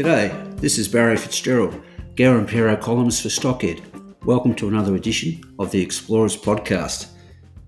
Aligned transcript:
G'day, 0.00 0.58
this 0.58 0.78
is 0.78 0.88
Barry 0.88 1.18
Fitzgerald, 1.18 1.78
Garimpeiro 2.14 2.80
columnist 2.80 3.20
for 3.22 3.28
Stockhead. 3.28 3.82
Welcome 4.24 4.54
to 4.54 4.66
another 4.66 4.96
edition 4.96 5.42
of 5.58 5.70
the 5.72 5.82
Explorers 5.82 6.38
Podcast. 6.38 7.08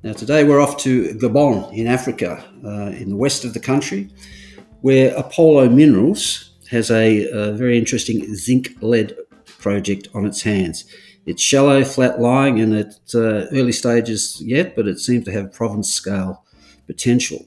Now, 0.02 0.14
today 0.14 0.42
we're 0.42 0.62
off 0.62 0.78
to 0.78 1.12
Gabon 1.16 1.70
in 1.74 1.86
Africa, 1.86 2.42
uh, 2.64 2.96
in 2.96 3.10
the 3.10 3.16
west 3.16 3.44
of 3.44 3.52
the 3.52 3.60
country, 3.60 4.08
where 4.80 5.14
Apollo 5.14 5.68
Minerals 5.68 6.54
has 6.70 6.90
a, 6.90 7.28
a 7.28 7.52
very 7.52 7.76
interesting 7.76 8.34
zinc 8.34 8.76
lead 8.80 9.14
project 9.58 10.08
on 10.14 10.24
its 10.24 10.40
hands. 10.40 10.86
It's 11.26 11.42
shallow, 11.42 11.84
flat 11.84 12.18
lying, 12.18 12.60
and 12.60 12.74
at 12.74 12.94
uh, 13.14 13.44
early 13.52 13.72
stages 13.72 14.40
yet, 14.42 14.74
but 14.74 14.88
it 14.88 15.00
seems 15.00 15.26
to 15.26 15.32
have 15.32 15.52
province 15.52 15.92
scale 15.92 16.46
potential. 16.86 17.46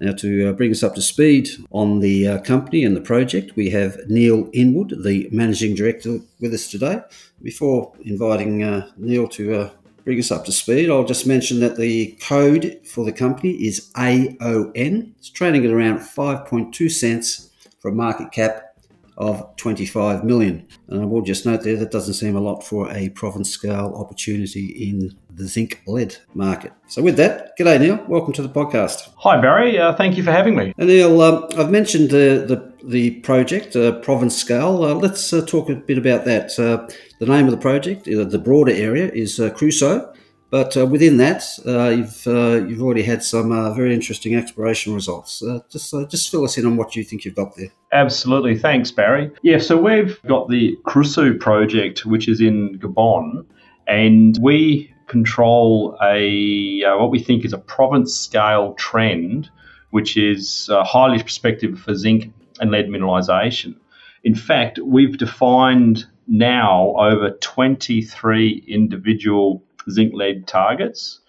Now, 0.00 0.12
to 0.12 0.48
uh, 0.48 0.52
bring 0.52 0.70
us 0.70 0.82
up 0.82 0.94
to 0.94 1.02
speed 1.02 1.50
on 1.70 2.00
the 2.00 2.26
uh, 2.26 2.38
company 2.40 2.84
and 2.84 2.96
the 2.96 3.02
project, 3.02 3.54
we 3.54 3.68
have 3.70 3.98
Neil 4.08 4.48
Inwood, 4.52 5.04
the 5.04 5.28
Managing 5.30 5.74
Director, 5.74 6.20
with 6.40 6.54
us 6.54 6.70
today. 6.70 7.02
Before 7.42 7.92
inviting 8.02 8.64
uh, 8.64 8.90
Neil 8.96 9.28
to 9.28 9.70
bring 10.04 10.18
us 10.18 10.30
up 10.30 10.44
to 10.46 10.52
speed, 10.52 10.90
I'll 10.90 11.04
just 11.04 11.26
mention 11.26 11.60
that 11.60 11.76
the 11.76 12.16
code 12.20 12.80
for 12.86 13.04
the 13.04 13.12
company 13.12 13.52
is 13.52 13.90
AON. 13.96 15.14
It's 15.18 15.30
trading 15.30 15.64
at 15.66 15.70
around 15.70 15.98
5.2 15.98 16.90
cents 16.90 17.50
for 17.78 17.90
a 17.90 17.94
market 17.94 18.32
cap 18.32 18.74
of 19.16 19.54
25 19.56 20.24
million. 20.24 20.66
And 20.88 21.02
I 21.02 21.04
will 21.04 21.20
just 21.20 21.44
note 21.44 21.62
there 21.62 21.76
that 21.76 21.90
doesn't 21.90 22.14
seem 22.14 22.36
a 22.36 22.40
lot 22.40 22.64
for 22.64 22.90
a 22.90 23.10
province 23.10 23.50
scale 23.50 23.92
opportunity 23.94 24.66
in 24.88 25.16
the 25.34 25.46
zinc 25.46 25.82
lead 25.86 26.16
market. 26.34 26.72
So, 26.88 27.02
with 27.02 27.16
that, 27.16 27.56
g'day 27.58 27.80
Neil. 27.80 28.04
Welcome 28.08 28.32
to 28.34 28.42
the 28.42 28.48
podcast. 28.48 29.10
Hi 29.18 29.40
Barry. 29.40 29.78
Uh, 29.78 29.94
thank 29.94 30.16
you 30.16 30.22
for 30.22 30.32
having 30.32 30.56
me. 30.56 30.74
And 30.78 30.88
Neil, 30.88 31.20
um, 31.20 31.46
I've 31.56 31.70
mentioned 31.70 32.10
uh, 32.10 32.46
the 32.46 32.72
the 32.82 33.10
project, 33.20 33.76
uh, 33.76 33.92
province 34.00 34.36
scale. 34.36 34.84
Uh, 34.84 34.94
let's 34.94 35.32
uh, 35.32 35.44
talk 35.44 35.68
a 35.68 35.74
bit 35.74 35.98
about 35.98 36.24
that. 36.24 36.58
Uh, 36.58 36.88
the 37.18 37.26
name 37.26 37.44
of 37.46 37.50
the 37.50 37.58
project, 37.58 38.04
the 38.04 38.42
broader 38.42 38.72
area, 38.72 39.10
is 39.12 39.38
Kroussou. 39.38 40.14
But 40.50 40.76
uh, 40.76 40.84
within 40.84 41.16
that, 41.18 41.44
uh, 41.64 41.90
you've 41.90 42.26
uh, 42.26 42.66
you've 42.66 42.82
already 42.82 43.04
had 43.04 43.22
some 43.22 43.52
uh, 43.52 43.72
very 43.72 43.94
interesting 43.94 44.34
exploration 44.34 44.92
results. 44.92 45.42
Uh, 45.42 45.60
just 45.70 45.94
uh, 45.94 46.04
just 46.06 46.28
fill 46.28 46.44
us 46.44 46.58
in 46.58 46.66
on 46.66 46.76
what 46.76 46.96
you 46.96 47.04
think 47.04 47.24
you've 47.24 47.36
got 47.36 47.54
there. 47.56 47.70
Absolutely, 47.92 48.58
thanks, 48.58 48.90
Barry. 48.90 49.30
Yeah, 49.42 49.58
so 49.58 49.80
we've 49.80 50.20
got 50.26 50.48
the 50.48 50.76
Kroussou 50.84 51.38
project, 51.38 52.04
which 52.04 52.28
is 52.28 52.40
in 52.40 52.80
Gabon, 52.80 53.46
and 53.86 54.36
we 54.42 54.89
control 55.10 55.98
a 56.02 56.84
uh, 56.84 56.96
what 56.96 57.10
we 57.10 57.18
think 57.18 57.44
is 57.44 57.52
a 57.52 57.58
province 57.58 58.14
scale 58.14 58.74
trend, 58.74 59.50
which 59.90 60.16
is 60.16 60.70
uh, 60.72 60.84
highly 60.84 61.18
prospective 61.18 61.78
for 61.78 61.94
zinc 61.94 62.32
and 62.60 62.70
lead 62.70 62.86
mineralisation. 62.86 63.74
In 64.22 64.34
fact, 64.34 64.78
we've 64.78 65.18
defined 65.18 66.06
now 66.28 66.94
over 66.96 67.30
23 67.30 68.64
individual 68.68 69.62
zinc 69.90 70.14
lead 70.14 70.46
targets. 70.46 71.20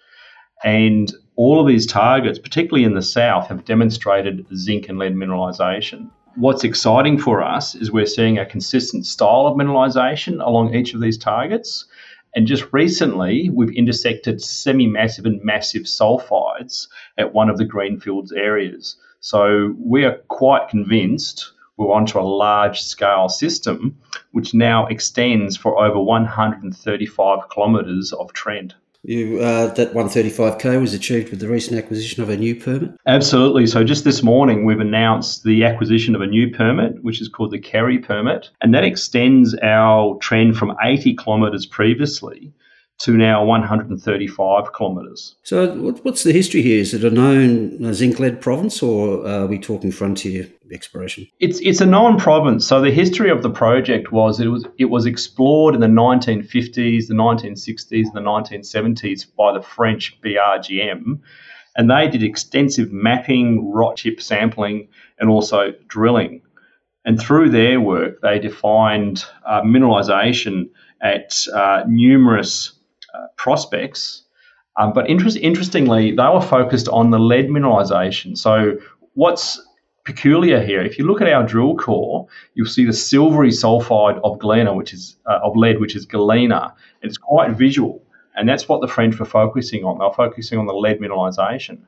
And 0.64 1.12
all 1.34 1.60
of 1.60 1.66
these 1.66 1.86
targets, 1.86 2.38
particularly 2.38 2.84
in 2.84 2.94
the 2.94 3.02
south, 3.02 3.48
have 3.48 3.64
demonstrated 3.64 4.46
zinc 4.54 4.88
and 4.88 4.98
lead 4.98 5.14
mineralisation. 5.14 6.10
What's 6.36 6.64
exciting 6.64 7.18
for 7.18 7.42
us 7.42 7.74
is 7.74 7.90
we're 7.90 8.06
seeing 8.06 8.38
a 8.38 8.46
consistent 8.46 9.06
style 9.06 9.46
of 9.46 9.56
mineralisation 9.56 10.44
along 10.46 10.74
each 10.74 10.94
of 10.94 11.00
these 11.00 11.18
targets. 11.18 11.84
And 12.34 12.46
just 12.46 12.72
recently, 12.72 13.50
we've 13.50 13.76
intersected 13.76 14.42
semi 14.42 14.86
massive 14.86 15.26
and 15.26 15.42
massive 15.44 15.82
sulfides 15.82 16.88
at 17.18 17.34
one 17.34 17.50
of 17.50 17.58
the 17.58 17.64
greenfields 17.64 18.32
areas. 18.32 18.96
So 19.20 19.74
we 19.78 20.04
are 20.04 20.18
quite 20.28 20.68
convinced 20.68 21.52
we're 21.76 21.92
onto 21.92 22.18
a 22.18 22.22
large 22.22 22.80
scale 22.80 23.28
system 23.28 23.98
which 24.30 24.54
now 24.54 24.86
extends 24.86 25.56
for 25.56 25.82
over 25.82 26.00
135 26.00 27.50
kilometres 27.50 28.12
of 28.12 28.32
trend. 28.32 28.74
You, 29.04 29.40
uh, 29.40 29.74
that 29.74 29.94
135k 29.94 30.80
was 30.80 30.94
achieved 30.94 31.30
with 31.30 31.40
the 31.40 31.48
recent 31.48 31.76
acquisition 31.76 32.22
of 32.22 32.28
a 32.28 32.36
new 32.36 32.54
permit? 32.54 32.92
Absolutely. 33.06 33.66
So, 33.66 33.82
just 33.82 34.04
this 34.04 34.22
morning, 34.22 34.64
we've 34.64 34.78
announced 34.78 35.42
the 35.42 35.64
acquisition 35.64 36.14
of 36.14 36.20
a 36.20 36.26
new 36.26 36.52
permit, 36.52 37.02
which 37.02 37.20
is 37.20 37.28
called 37.28 37.50
the 37.50 37.58
Keri 37.58 37.98
permit, 37.98 38.50
and 38.60 38.72
that 38.74 38.84
extends 38.84 39.56
our 39.60 40.16
trend 40.18 40.56
from 40.56 40.76
80 40.84 41.16
kilometres 41.16 41.66
previously 41.66 42.52
to 42.98 43.12
now 43.12 43.44
135 43.44 44.72
kilometres. 44.74 45.34
So, 45.42 45.74
what's 46.02 46.22
the 46.22 46.32
history 46.32 46.62
here? 46.62 46.80
Is 46.80 46.94
it 46.94 47.02
a 47.02 47.10
known 47.10 47.92
zinc 47.94 48.20
lead 48.20 48.40
province, 48.40 48.82
or 48.82 49.26
are 49.26 49.46
we 49.46 49.58
talking 49.58 49.90
frontier 49.90 50.48
exploration? 50.70 51.26
It's 51.40 51.60
it's 51.60 51.80
a 51.80 51.86
known 51.86 52.18
province. 52.18 52.66
So 52.66 52.80
the 52.80 52.90
history 52.90 53.30
of 53.30 53.42
the 53.42 53.50
project 53.50 54.12
was 54.12 54.40
it 54.40 54.46
was 54.46 54.66
it 54.78 54.86
was 54.86 55.06
explored 55.06 55.74
in 55.74 55.80
the 55.80 55.86
1950s, 55.88 57.08
the 57.08 57.14
1960s, 57.14 58.06
and 58.06 58.14
the 58.14 58.20
1970s 58.20 59.26
by 59.36 59.52
the 59.52 59.62
French 59.62 60.20
BRGM, 60.22 61.20
and 61.76 61.90
they 61.90 62.08
did 62.08 62.22
extensive 62.22 62.92
mapping, 62.92 63.72
rock 63.72 63.96
chip 63.96 64.20
sampling, 64.20 64.88
and 65.18 65.28
also 65.28 65.72
drilling. 65.88 66.42
And 67.04 67.20
through 67.20 67.50
their 67.50 67.80
work, 67.80 68.20
they 68.20 68.38
defined 68.38 69.24
uh, 69.44 69.62
mineralisation 69.62 70.70
at 71.00 71.48
uh, 71.52 71.82
numerous 71.88 72.78
prospects. 73.36 74.24
Um, 74.78 74.92
but 74.92 75.08
interest, 75.08 75.36
interestingly, 75.36 76.12
they 76.12 76.28
were 76.32 76.40
focused 76.40 76.88
on 76.88 77.10
the 77.10 77.18
lead 77.18 77.48
mineralisation. 77.48 78.38
So, 78.38 78.78
what's 79.14 79.60
peculiar 80.04 80.60
here, 80.60 80.82
if 80.82 80.98
you 80.98 81.06
look 81.06 81.20
at 81.20 81.28
our 81.28 81.46
drill 81.46 81.76
core, 81.76 82.26
you'll 82.54 82.66
see 82.66 82.84
the 82.84 82.92
silvery 82.92 83.50
sulfide 83.50 84.20
of 84.24 84.38
galena, 84.38 84.74
which 84.74 84.92
is 84.92 85.16
uh, 85.26 85.40
of 85.42 85.56
lead, 85.56 85.80
which 85.80 85.94
is 85.94 86.06
galena. 86.06 86.74
It's 87.02 87.18
quite 87.18 87.52
visual, 87.52 88.02
and 88.34 88.48
that's 88.48 88.68
what 88.68 88.80
the 88.80 88.88
French 88.88 89.18
were 89.18 89.26
focusing 89.26 89.84
on. 89.84 89.98
They 89.98 90.04
were 90.04 90.14
focusing 90.14 90.58
on 90.58 90.66
the 90.66 90.74
lead 90.74 90.98
mineralisation. 91.00 91.82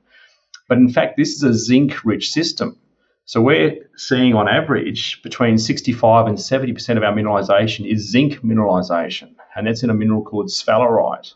But 0.69 0.79
in 0.79 0.89
fact, 0.89 1.17
this 1.17 1.31
is 1.31 1.43
a 1.43 1.55
zinc-rich 1.55 2.31
system. 2.31 2.79
So 3.27 3.41
we're 3.41 3.89
seeing 3.97 4.35
on 4.35 4.49
average 4.49 5.23
between 5.23 5.57
65 5.57 6.27
and 6.27 6.37
70% 6.37 6.97
of 6.99 7.03
our 7.03 7.13
mineralisation 7.15 7.91
is 7.91 8.11
zinc 8.11 8.43
mineralisation, 8.43 9.35
and 9.57 9.67
that's 9.67 9.83
in 9.83 9.89
a 9.89 9.95
mineral 9.95 10.23
called 10.23 10.49
sphalerite. 10.49 11.33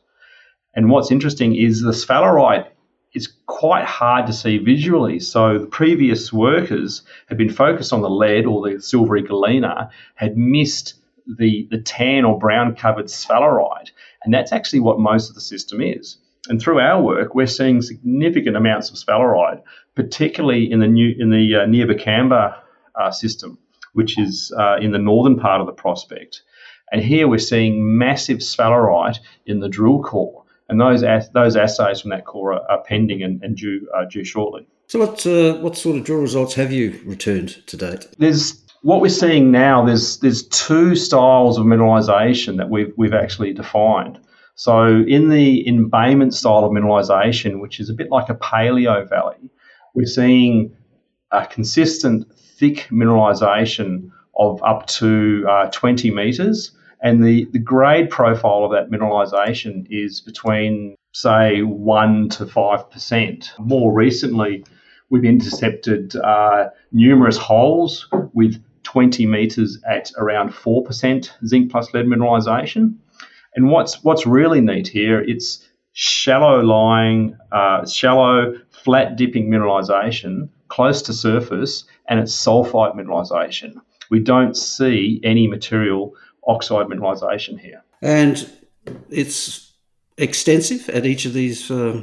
And 0.75 0.91
what's 0.91 1.10
interesting 1.10 1.56
is 1.56 1.81
the 1.81 1.93
sphalerite 1.93 2.69
is 3.15 3.32
quite 3.47 3.87
hard 3.87 4.27
to 4.27 4.34
see 4.34 4.59
visually. 4.59 5.19
So 5.19 5.60
the 5.60 5.66
previous 5.66 6.31
workers 6.31 7.03
had 7.27 7.38
been 7.38 7.48
focused 7.48 7.94
on 7.94 8.03
the 8.03 8.10
lead 8.10 8.44
or 8.44 8.69
the 8.69 8.82
silvery 8.82 9.22
galena, 9.22 9.88
had 10.15 10.37
missed 10.37 10.93
the, 11.38 11.66
the 11.71 11.81
tan 11.81 12.27
or 12.27 12.38
brown 12.38 12.77
covered 12.77 13.06
sphalerite. 13.06 13.93
And 14.22 14.34
that's 14.34 14.53
actually 14.53 14.81
what 14.81 15.00
most 15.00 15.31
of 15.31 15.34
the 15.34 15.41
system 15.41 15.81
is. 15.81 16.19
And 16.48 16.60
through 16.60 16.81
our 16.81 17.03
work, 17.03 17.34
we're 17.34 17.47
seeing 17.47 17.82
significant 17.82 18.56
amounts 18.56 18.91
of 18.91 18.97
sphalerite, 18.97 19.62
particularly 19.98 20.70
in 20.70 20.78
the 20.78 20.86
new 20.86 21.12
in 21.19 21.31
the 21.31 21.56
uh, 21.56 21.66
Niambokamba 21.66 22.56
uh, 22.94 23.10
system, 23.10 23.59
which 23.94 24.16
is 24.16 24.53
uh, 24.56 24.76
in 24.81 24.92
the 24.92 24.98
northern 24.98 25.36
part 25.36 25.60
of 25.60 25.66
the 25.66 25.72
prospect. 25.72 26.42
And 26.92 27.03
here 27.03 27.27
we're 27.27 27.39
seeing 27.39 27.98
massive 27.98 28.39
sphalerite 28.39 29.18
in 29.45 29.59
the 29.59 29.68
drill 29.68 30.00
core, 30.00 30.45
and 30.68 30.80
those 30.80 31.03
those 31.34 31.56
assays 31.56 32.00
from 32.00 32.10
that 32.10 32.24
core 32.24 32.53
are, 32.53 32.71
are 32.71 32.83
pending 32.84 33.24
and, 33.24 33.42
and 33.42 33.56
due 33.56 33.89
uh, 33.92 34.04
due 34.04 34.22
shortly. 34.22 34.68
So, 34.86 35.00
what 35.00 35.27
uh, 35.27 35.54
what 35.60 35.77
sort 35.77 35.97
of 35.97 36.04
drill 36.04 36.21
results 36.21 36.54
have 36.54 36.71
you 36.71 37.01
returned 37.04 37.66
to 37.66 37.77
date? 37.77 38.06
There's 38.18 38.65
what 38.83 39.01
we're 39.01 39.09
seeing 39.09 39.51
now. 39.51 39.84
There's 39.84 40.18
there's 40.18 40.47
two 40.47 40.94
styles 40.94 41.59
of 41.59 41.66
mineralisation 41.66 42.59
that 42.59 42.71
we've 42.71 42.92
we've 42.97 43.15
actually 43.15 43.53
defined. 43.53 44.21
So 44.54 45.04
in 45.06 45.28
the 45.28 45.66
embayment 45.68 46.34
style 46.34 46.65
of 46.65 46.71
mineralisation, 46.71 47.60
which 47.60 47.80
is 47.80 47.91
a 47.91 47.94
bit 47.94 48.10
like 48.10 48.28
a 48.28 48.34
paleo 48.34 49.09
valley, 49.09 49.51
we're 49.95 50.07
seeing 50.07 50.77
a 51.31 51.47
consistent 51.47 52.33
thick 52.37 52.89
mineralisation 52.91 54.11
of 54.37 54.63
up 54.63 54.87
to 54.87 55.47
uh, 55.49 55.69
20 55.71 56.11
metres. 56.11 56.73
And 57.03 57.25
the, 57.25 57.47
the 57.53 57.59
grade 57.59 58.11
profile 58.11 58.65
of 58.65 58.73
that 58.73 58.91
mineralisation 58.91 59.87
is 59.91 60.21
between, 60.21 60.97
say, 61.13 61.63
1 61.63 62.29
to 62.31 62.45
5%. 62.47 63.49
More 63.59 63.93
recently, 63.93 64.65
we've 65.11 65.25
intercepted 65.25 66.17
uh, 66.17 66.71
numerous 66.93 67.37
holes 67.37 68.09
with 68.33 68.63
20 68.83 69.27
metres 69.27 69.81
at 69.89 70.11
around 70.17 70.51
4% 70.51 71.31
zinc 71.47 71.71
plus 71.71 71.93
lead 71.93 72.07
mineralisation. 72.07 72.95
And 73.55 73.71
what's 73.71 74.03
what's 74.05 74.27
really 74.27 74.61
neat 74.61 74.89
here, 74.89 75.21
it's 75.21 75.67
shallow 75.93 76.61
lying, 76.61 77.37
uh, 77.51 77.87
shallow, 77.87 78.55
flat 78.84 79.16
dipping 79.16 79.51
mineralisation 79.51 80.48
close 80.69 81.03
to 81.03 81.13
surface, 81.13 81.84
and 82.09 82.21
it's 82.21 82.34
sulfide 82.34 82.95
mineralisation. 82.97 83.75
We 84.10 84.21
don't 84.21 84.57
see 84.57 85.21
any 85.25 85.47
material 85.47 86.15
oxide 86.47 86.86
mineralisation 86.86 87.59
here. 87.59 87.83
And 88.03 88.51
it's 89.10 89.72
extensive 90.16 90.89
at 90.91 91.07
each 91.07 91.25
of 91.25 91.33
these 91.33 91.71
uh, 91.71 92.03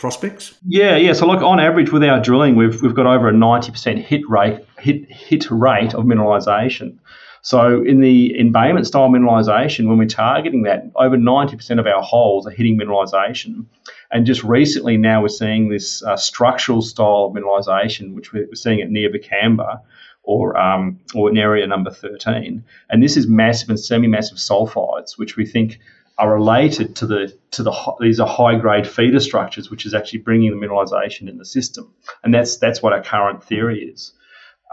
prospects? 0.00 0.54
Yeah, 0.66 0.96
yeah. 0.96 1.12
So 1.12 1.26
like 1.26 1.42
on 1.42 1.60
average 1.60 1.92
with 1.92 2.02
our 2.02 2.20
drilling, 2.20 2.56
we've 2.56 2.82
we've 2.82 2.94
got 2.94 3.06
over 3.06 3.28
a 3.28 3.32
ninety 3.32 3.70
percent 3.70 4.00
hit 4.00 4.28
rate 4.28 4.58
hit 4.78 5.10
hit 5.10 5.48
rate 5.50 5.94
of 5.94 6.04
mineralisation. 6.04 6.98
So 7.42 7.82
in 7.82 8.00
the 8.00 8.38
embayment 8.38 8.86
style 8.86 9.08
mineralisation, 9.08 9.88
when 9.88 9.98
we're 9.98 10.06
targeting 10.06 10.62
that, 10.64 10.90
over 10.96 11.16
ninety 11.16 11.56
percent 11.56 11.80
of 11.80 11.86
our 11.86 12.02
holes 12.02 12.46
are 12.46 12.50
hitting 12.50 12.78
mineralisation. 12.78 13.66
And 14.10 14.26
just 14.26 14.42
recently, 14.44 14.96
now 14.96 15.22
we're 15.22 15.28
seeing 15.28 15.68
this 15.68 16.02
uh, 16.02 16.16
structural 16.16 16.82
style 16.82 17.32
mineralisation, 17.34 18.14
which 18.14 18.32
we're 18.32 18.46
seeing 18.54 18.80
at 18.80 18.88
Niambokamba, 18.88 19.80
or 20.22 20.56
um, 20.58 21.00
or 21.14 21.30
in 21.30 21.38
area 21.38 21.66
number 21.66 21.90
13. 21.90 22.64
And 22.90 23.02
this 23.02 23.16
is 23.16 23.26
massive 23.26 23.70
and 23.70 23.80
semi-massive 23.80 24.38
sulfides, 24.38 25.16
which 25.16 25.36
we 25.36 25.46
think 25.46 25.78
are 26.18 26.34
related 26.34 26.94
to 26.96 27.06
the 27.06 27.34
to 27.52 27.62
the 27.62 27.72
these 28.00 28.20
are 28.20 28.28
high 28.28 28.58
grade 28.58 28.86
feeder 28.86 29.20
structures, 29.20 29.70
which 29.70 29.86
is 29.86 29.94
actually 29.94 30.18
bringing 30.20 30.50
the 30.50 30.66
mineralisation 30.66 31.28
in 31.28 31.38
the 31.38 31.44
system, 31.46 31.92
and 32.22 32.34
that's 32.34 32.58
that's 32.58 32.82
what 32.82 32.92
our 32.92 33.02
current 33.02 33.42
theory 33.42 33.82
is. 33.82 34.12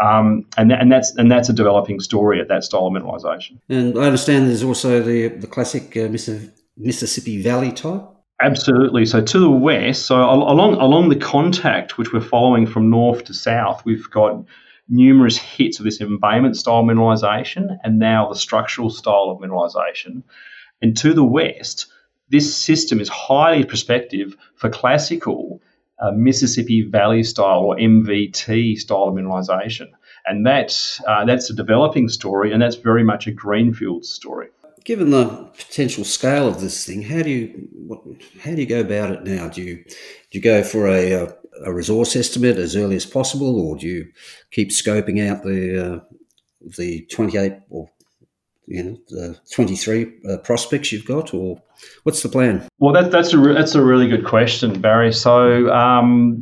Um, 0.04 0.46
and, 0.58 0.72
and 0.72 0.92
that's 0.92 1.16
and 1.16 1.32
that's 1.32 1.50
a 1.50 1.54
developing 1.54 2.00
story 2.00 2.40
at 2.40 2.50
that 2.50 2.64
style 2.64 2.88
of 2.88 2.94
mineralisation. 2.94 3.60
And 3.68 3.98
I 3.98 4.04
understand 4.04 4.48
there's 4.48 4.64
also 4.64 5.02
the 5.02 5.30
the 5.30 5.48
classic 5.48 5.98
uh, 5.98 6.08
Mississippi 6.78 7.42
Valley 7.42 7.72
type. 7.72 8.04
Absolutely. 8.40 9.08
So 9.08 9.22
to 9.22 9.40
the 9.40 9.50
west, 9.50 10.06
so 10.06 10.18
along 10.18 10.76
along 10.76 11.10
the 11.10 11.16
contact 11.16 11.98
which 11.98 12.14
we're 12.14 12.22
following 12.22 12.68
from 12.68 12.92
north 12.92 13.24
to 13.26 13.34
south, 13.34 13.84
we've 13.86 14.10
got 14.12 14.46
numerous 14.90 15.38
hits 15.38 15.80
of 15.80 15.86
this 15.86 16.00
embayment 16.00 16.56
style 16.56 16.84
mineralisation 16.84 17.78
and 17.84 18.00
now 18.00 18.30
the 18.30 18.36
structural 18.36 18.90
style 18.90 19.30
of 19.30 19.40
mineralisation. 19.40 20.24
And 20.82 20.96
to 20.98 21.14
the 21.14 21.24
west, 21.24 21.88
this 22.30 22.56
system 22.56 23.00
is 23.00 23.10
highly 23.10 23.66
prospective 23.66 24.36
for 24.56 24.70
classical 24.70 25.62
uh, 26.00 26.12
Mississippi 26.12 26.82
Valley 26.82 27.24
style 27.24 27.60
or 27.60 27.76
MVT 27.76 28.78
style 28.78 29.04
of 29.04 29.16
mineralisation. 29.16 29.88
And 30.26 30.46
that's, 30.46 31.02
uh, 31.08 31.26
that's 31.26 31.50
a 31.50 31.54
developing 31.54 32.10
story, 32.10 32.52
and 32.52 32.62
that's 32.62 32.76
very 32.76 33.04
much 33.04 33.28
a 33.28 33.32
greenfield 33.32 34.06
story. 34.06 34.50
Given 34.84 35.10
the 35.10 35.26
potential 35.58 36.04
scale 36.04 36.48
of 36.48 36.62
this 36.62 36.86
thing, 36.86 37.02
how 37.02 37.22
do 37.22 37.30
you 37.30 37.68
what, 37.74 38.02
how 38.42 38.52
do 38.52 38.62
you 38.62 38.66
go 38.66 38.80
about 38.80 39.12
it 39.12 39.24
now? 39.24 39.50
Do 39.50 39.62
you 39.62 39.84
do 39.84 39.94
you 40.32 40.42
go 40.42 40.64
for 40.64 40.88
a, 40.88 41.12
a, 41.12 41.36
a 41.66 41.74
resource 41.74 42.16
estimate 42.16 42.58
as 42.58 42.74
early 42.74 42.96
as 42.96 43.06
possible, 43.06 43.60
or 43.60 43.76
do 43.76 43.86
you 43.86 44.08
keep 44.50 44.70
scoping 44.70 45.28
out 45.30 45.44
the 45.44 45.86
uh, 45.86 46.00
the 46.78 47.06
twenty 47.12 47.38
eight 47.38 47.56
or 47.70 47.90
you 48.68 48.84
know 48.84 48.98
the 49.08 49.40
23 49.52 50.14
uh, 50.30 50.38
prospects 50.38 50.92
you've 50.92 51.06
got 51.06 51.34
or 51.34 51.62
what's 52.04 52.22
the 52.22 52.30
plan? 52.30 52.68
Well 52.80 52.94
that, 52.94 53.12
that's 53.12 53.34
a 53.34 53.38
re- 53.38 53.54
that's 53.54 53.76
a 53.76 53.84
really 53.84 54.08
good 54.08 54.26
question 54.26 54.80
barry. 54.80 55.14
So 55.14 55.72
um, 55.72 56.42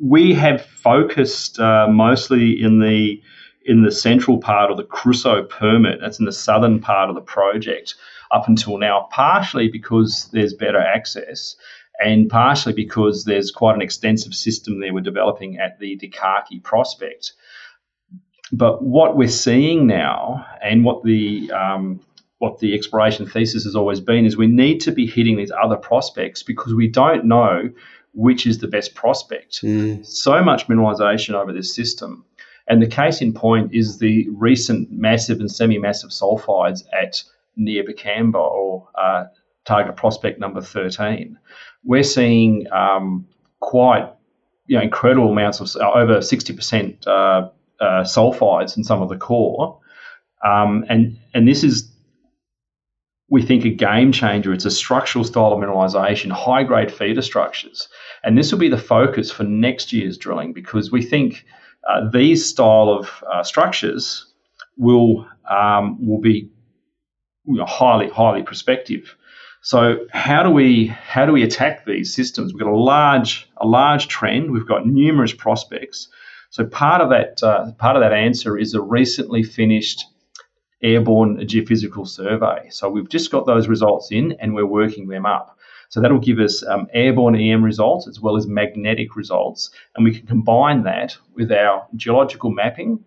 we 0.00 0.34
have 0.34 0.64
focused 0.64 1.58
uh, 1.58 1.86
mostly 1.88 2.60
in 2.60 2.80
the 2.80 3.22
in 3.64 3.82
the 3.82 3.92
central 3.92 4.38
part 4.38 4.70
of 4.70 4.76
the 4.76 4.84
Kroussou 4.84 5.48
permit 5.48 6.00
that's 6.00 6.18
in 6.18 6.24
the 6.24 6.32
southern 6.32 6.80
part 6.80 7.08
of 7.08 7.14
the 7.14 7.20
project 7.20 7.94
up 8.30 8.48
until 8.48 8.78
now 8.78 9.08
partially 9.12 9.68
because 9.68 10.28
there's 10.32 10.54
better 10.54 10.80
access 10.80 11.56
and 12.00 12.30
partially 12.30 12.72
because 12.72 13.24
there's 13.24 13.50
quite 13.50 13.74
an 13.74 13.82
extensive 13.82 14.34
system 14.34 14.80
there 14.80 14.94
we're 14.94 15.00
developing 15.00 15.58
at 15.58 15.78
the 15.78 15.98
Dikaki 15.98 16.62
prospect 16.62 17.32
but 18.52 18.82
what 18.82 19.16
we're 19.16 19.28
seeing 19.28 19.86
now, 19.86 20.46
and 20.62 20.84
what 20.84 21.04
the 21.04 21.50
um, 21.52 22.00
what 22.38 22.60
the 22.60 22.74
exploration 22.74 23.26
thesis 23.26 23.64
has 23.64 23.74
always 23.74 24.00
been, 24.00 24.24
is 24.24 24.36
we 24.36 24.46
need 24.46 24.80
to 24.80 24.92
be 24.92 25.06
hitting 25.06 25.36
these 25.36 25.52
other 25.62 25.76
prospects 25.76 26.42
because 26.42 26.74
we 26.74 26.88
don't 26.88 27.24
know 27.24 27.70
which 28.14 28.46
is 28.46 28.58
the 28.58 28.68
best 28.68 28.94
prospect. 28.94 29.60
Mm. 29.62 30.04
So 30.04 30.42
much 30.42 30.66
mineralisation 30.66 31.34
over 31.34 31.52
this 31.52 31.74
system. 31.74 32.24
And 32.66 32.82
the 32.82 32.86
case 32.86 33.22
in 33.22 33.32
point 33.32 33.74
is 33.74 33.98
the 33.98 34.28
recent 34.30 34.90
massive 34.90 35.40
and 35.40 35.50
semi-massive 35.50 36.10
sulfides 36.10 36.82
at 36.92 37.22
Niambokamba 37.58 38.34
or 38.34 38.88
uh, 39.00 39.24
target 39.64 39.96
prospect 39.96 40.38
number 40.38 40.60
13. 40.60 41.38
We're 41.84 42.02
seeing 42.02 42.66
um, 42.72 43.26
quite 43.60 44.12
you 44.66 44.76
know, 44.76 44.82
incredible 44.82 45.30
amounts 45.30 45.60
of 45.60 45.74
over 45.80 46.18
60% 46.18 47.06
uh, 47.06 47.48
uh, 47.80 48.02
sulfides 48.02 48.76
in 48.76 48.84
some 48.84 49.02
of 49.02 49.08
the 49.08 49.16
core. 49.16 49.80
Um, 50.44 50.84
and, 50.88 51.18
and 51.34 51.46
this 51.46 51.64
is, 51.64 51.90
we 53.28 53.42
think, 53.42 53.64
a 53.64 53.70
game 53.70 54.12
changer. 54.12 54.52
It's 54.52 54.64
a 54.64 54.70
structural 54.70 55.24
style 55.24 55.52
of 55.52 55.58
mineralisation, 55.58 56.30
high 56.30 56.62
grade 56.64 56.92
feeder 56.92 57.22
structures. 57.22 57.88
And 58.22 58.36
this 58.36 58.52
will 58.52 58.58
be 58.58 58.68
the 58.68 58.78
focus 58.78 59.30
for 59.30 59.44
next 59.44 59.92
year's 59.92 60.16
drilling 60.16 60.52
because 60.52 60.90
we 60.90 61.02
think 61.02 61.44
uh, 61.88 62.08
these 62.10 62.46
style 62.46 62.88
of 62.88 63.22
uh, 63.32 63.42
structures 63.42 64.26
will, 64.76 65.26
um, 65.50 66.06
will 66.06 66.20
be 66.20 66.50
you 67.46 67.56
know, 67.56 67.66
highly, 67.66 68.08
highly 68.08 68.42
prospective. 68.42 69.16
So 69.62 70.06
how 70.12 70.42
do 70.42 70.50
we 70.50 70.86
how 70.86 71.26
do 71.26 71.32
we 71.32 71.42
attack 71.42 71.84
these 71.84 72.14
systems? 72.14 72.52
We've 72.52 72.62
got 72.62 72.70
a 72.70 72.76
large 72.76 73.50
a 73.56 73.66
large 73.66 74.08
trend. 74.08 74.52
We've 74.52 74.66
got 74.66 74.86
numerous 74.86 75.32
prospects. 75.32 76.08
So 76.50 76.64
part 76.64 77.00
of 77.00 77.10
that 77.10 77.42
uh, 77.42 77.72
part 77.72 77.96
of 77.96 78.02
that 78.02 78.12
answer 78.12 78.56
is 78.56 78.74
a 78.74 78.80
recently 78.80 79.42
finished 79.42 80.04
airborne 80.82 81.38
geophysical 81.38 82.06
survey. 82.06 82.68
So 82.70 82.88
we've 82.88 83.08
just 83.08 83.30
got 83.30 83.46
those 83.46 83.68
results 83.68 84.12
in 84.12 84.32
and 84.40 84.54
we're 84.54 84.66
working 84.66 85.08
them 85.08 85.26
up. 85.26 85.58
So 85.90 86.00
that'll 86.00 86.18
give 86.18 86.38
us 86.38 86.62
um, 86.66 86.86
airborne 86.92 87.34
EM 87.34 87.64
results 87.64 88.06
as 88.06 88.20
well 88.20 88.36
as 88.36 88.46
magnetic 88.46 89.16
results, 89.16 89.70
and 89.96 90.04
we 90.04 90.14
can 90.14 90.26
combine 90.26 90.82
that 90.82 91.16
with 91.34 91.50
our 91.50 91.86
geological 91.96 92.50
mapping, 92.50 93.04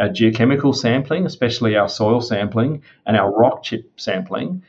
our 0.00 0.08
geochemical 0.08 0.74
sampling, 0.74 1.26
especially 1.26 1.76
our 1.76 1.88
soil 1.88 2.20
sampling, 2.20 2.82
and 3.06 3.16
our 3.16 3.32
rock 3.32 3.62
chip 3.62 3.92
sampling. 4.00 4.62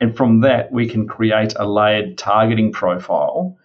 And 0.00 0.16
from 0.16 0.40
that, 0.40 0.70
we 0.72 0.88
can 0.88 1.08
create 1.08 1.54
a 1.56 1.66
layered 1.66 2.18
targeting 2.18 2.72
profile 2.72 3.56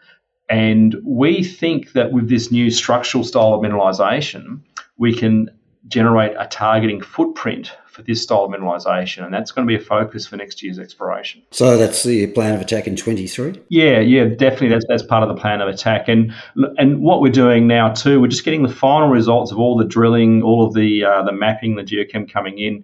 and 0.49 0.95
we 1.03 1.43
think 1.43 1.93
that 1.93 2.11
with 2.11 2.29
this 2.29 2.51
new 2.51 2.71
structural 2.71 3.23
style 3.23 3.53
of 3.53 3.61
mineralisation, 3.61 4.61
we 4.97 5.13
can 5.13 5.49
generate 5.87 6.33
a 6.37 6.47
targeting 6.47 7.01
footprint 7.01 7.71
for 7.87 8.03
this 8.03 8.21
style 8.21 8.43
of 8.43 8.51
mineralisation, 8.51 9.25
and 9.25 9.33
that's 9.33 9.51
going 9.51 9.67
to 9.67 9.67
be 9.67 9.75
a 9.75 9.83
focus 9.83 10.27
for 10.27 10.37
next 10.37 10.61
year's 10.61 10.77
exploration. 10.77 11.41
So 11.51 11.77
that's 11.77 12.03
the 12.03 12.27
plan 12.27 12.53
of 12.53 12.61
attack 12.61 12.87
in 12.87 12.95
23. 12.95 13.61
Yeah, 13.69 13.99
yeah, 13.99 14.25
definitely. 14.25 14.69
That's 14.69 14.85
that's 14.87 15.03
part 15.03 15.23
of 15.23 15.29
the 15.29 15.41
plan 15.41 15.61
of 15.61 15.67
attack, 15.67 16.07
and 16.07 16.33
and 16.77 17.01
what 17.01 17.21
we're 17.21 17.31
doing 17.31 17.67
now 17.67 17.91
too, 17.93 18.21
we're 18.21 18.27
just 18.27 18.45
getting 18.45 18.63
the 18.63 18.73
final 18.73 19.09
results 19.09 19.51
of 19.51 19.59
all 19.59 19.77
the 19.77 19.85
drilling, 19.85 20.43
all 20.43 20.65
of 20.65 20.73
the 20.73 21.03
uh, 21.03 21.23
the 21.23 21.31
mapping, 21.31 21.75
the 21.75 21.83
geochem 21.83 22.31
coming 22.31 22.59
in. 22.59 22.83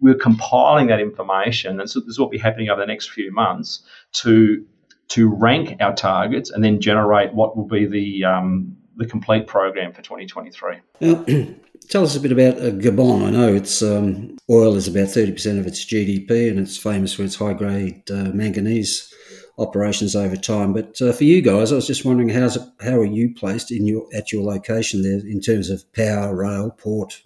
We're 0.00 0.14
compiling 0.14 0.88
that 0.88 1.00
information, 1.00 1.80
and 1.80 1.88
so 1.88 2.00
this 2.00 2.18
will 2.18 2.28
be 2.28 2.38
happening 2.38 2.68
over 2.68 2.80
the 2.80 2.86
next 2.86 3.10
few 3.10 3.32
months 3.32 3.82
to 4.14 4.64
to 5.08 5.28
rank 5.28 5.76
our 5.80 5.94
targets 5.94 6.50
and 6.50 6.62
then 6.62 6.80
generate 6.80 7.34
what 7.34 7.56
will 7.56 7.66
be 7.66 7.86
the 7.86 8.24
um, 8.24 8.76
the 8.96 9.06
complete 9.06 9.46
program 9.46 9.92
for 9.92 10.02
2023. 10.02 10.76
Now, 11.00 11.24
tell 11.88 12.02
us 12.02 12.16
a 12.16 12.20
bit 12.20 12.32
about 12.32 12.58
uh, 12.58 12.70
Gabon. 12.70 13.26
I 13.26 13.30
know 13.30 13.54
it's 13.54 13.82
um, 13.82 14.36
oil 14.50 14.76
is 14.76 14.88
about 14.88 15.08
30% 15.08 15.58
of 15.58 15.66
its 15.66 15.84
GDP 15.84 16.50
and 16.50 16.58
it's 16.58 16.76
famous 16.76 17.14
for 17.14 17.22
its 17.22 17.36
high 17.36 17.54
grade 17.54 18.02
uh, 18.10 18.30
manganese 18.34 19.12
operations 19.58 20.14
over 20.14 20.36
time. 20.36 20.72
But 20.72 21.00
uh, 21.00 21.12
for 21.12 21.24
you 21.24 21.42
guys, 21.42 21.72
I 21.72 21.76
was 21.76 21.86
just 21.86 22.04
wondering 22.04 22.28
how's 22.28 22.56
it, 22.56 22.62
how 22.80 22.96
are 22.96 23.04
you 23.04 23.34
placed 23.34 23.70
in 23.70 23.86
your 23.86 24.06
at 24.14 24.32
your 24.32 24.44
location 24.44 25.02
there 25.02 25.26
in 25.26 25.40
terms 25.40 25.70
of 25.70 25.90
power, 25.92 26.34
rail, 26.34 26.70
port, 26.70 27.22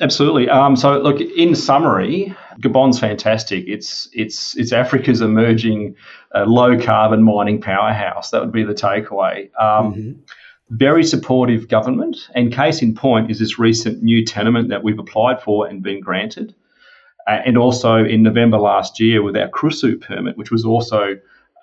Absolutely. 0.00 0.48
Um, 0.48 0.76
so, 0.76 0.98
look, 0.98 1.20
in 1.20 1.54
summary, 1.54 2.34
Gabon's 2.60 2.98
fantastic. 2.98 3.64
It's 3.66 4.08
it's 4.12 4.56
it's 4.56 4.72
Africa's 4.72 5.20
emerging 5.20 5.96
uh, 6.34 6.44
low 6.46 6.78
carbon 6.78 7.22
mining 7.22 7.60
powerhouse. 7.60 8.30
That 8.30 8.40
would 8.40 8.52
be 8.52 8.64
the 8.64 8.74
takeaway. 8.74 9.50
Um, 9.60 9.94
mm-hmm. 9.94 10.12
Very 10.70 11.02
supportive 11.02 11.68
government, 11.68 12.28
and 12.34 12.52
case 12.52 12.80
in 12.80 12.94
point 12.94 13.30
is 13.30 13.40
this 13.40 13.58
recent 13.58 14.02
new 14.02 14.24
tenement 14.24 14.68
that 14.68 14.84
we've 14.84 14.98
applied 14.98 15.42
for 15.42 15.66
and 15.66 15.82
been 15.82 16.00
granted, 16.00 16.54
uh, 17.26 17.40
and 17.44 17.58
also 17.58 17.96
in 17.96 18.22
November 18.22 18.58
last 18.58 19.00
year 19.00 19.22
with 19.22 19.36
our 19.36 19.48
Kroussou 19.48 20.00
permit, 20.00 20.36
which 20.36 20.52
was 20.52 20.64
also 20.64 21.16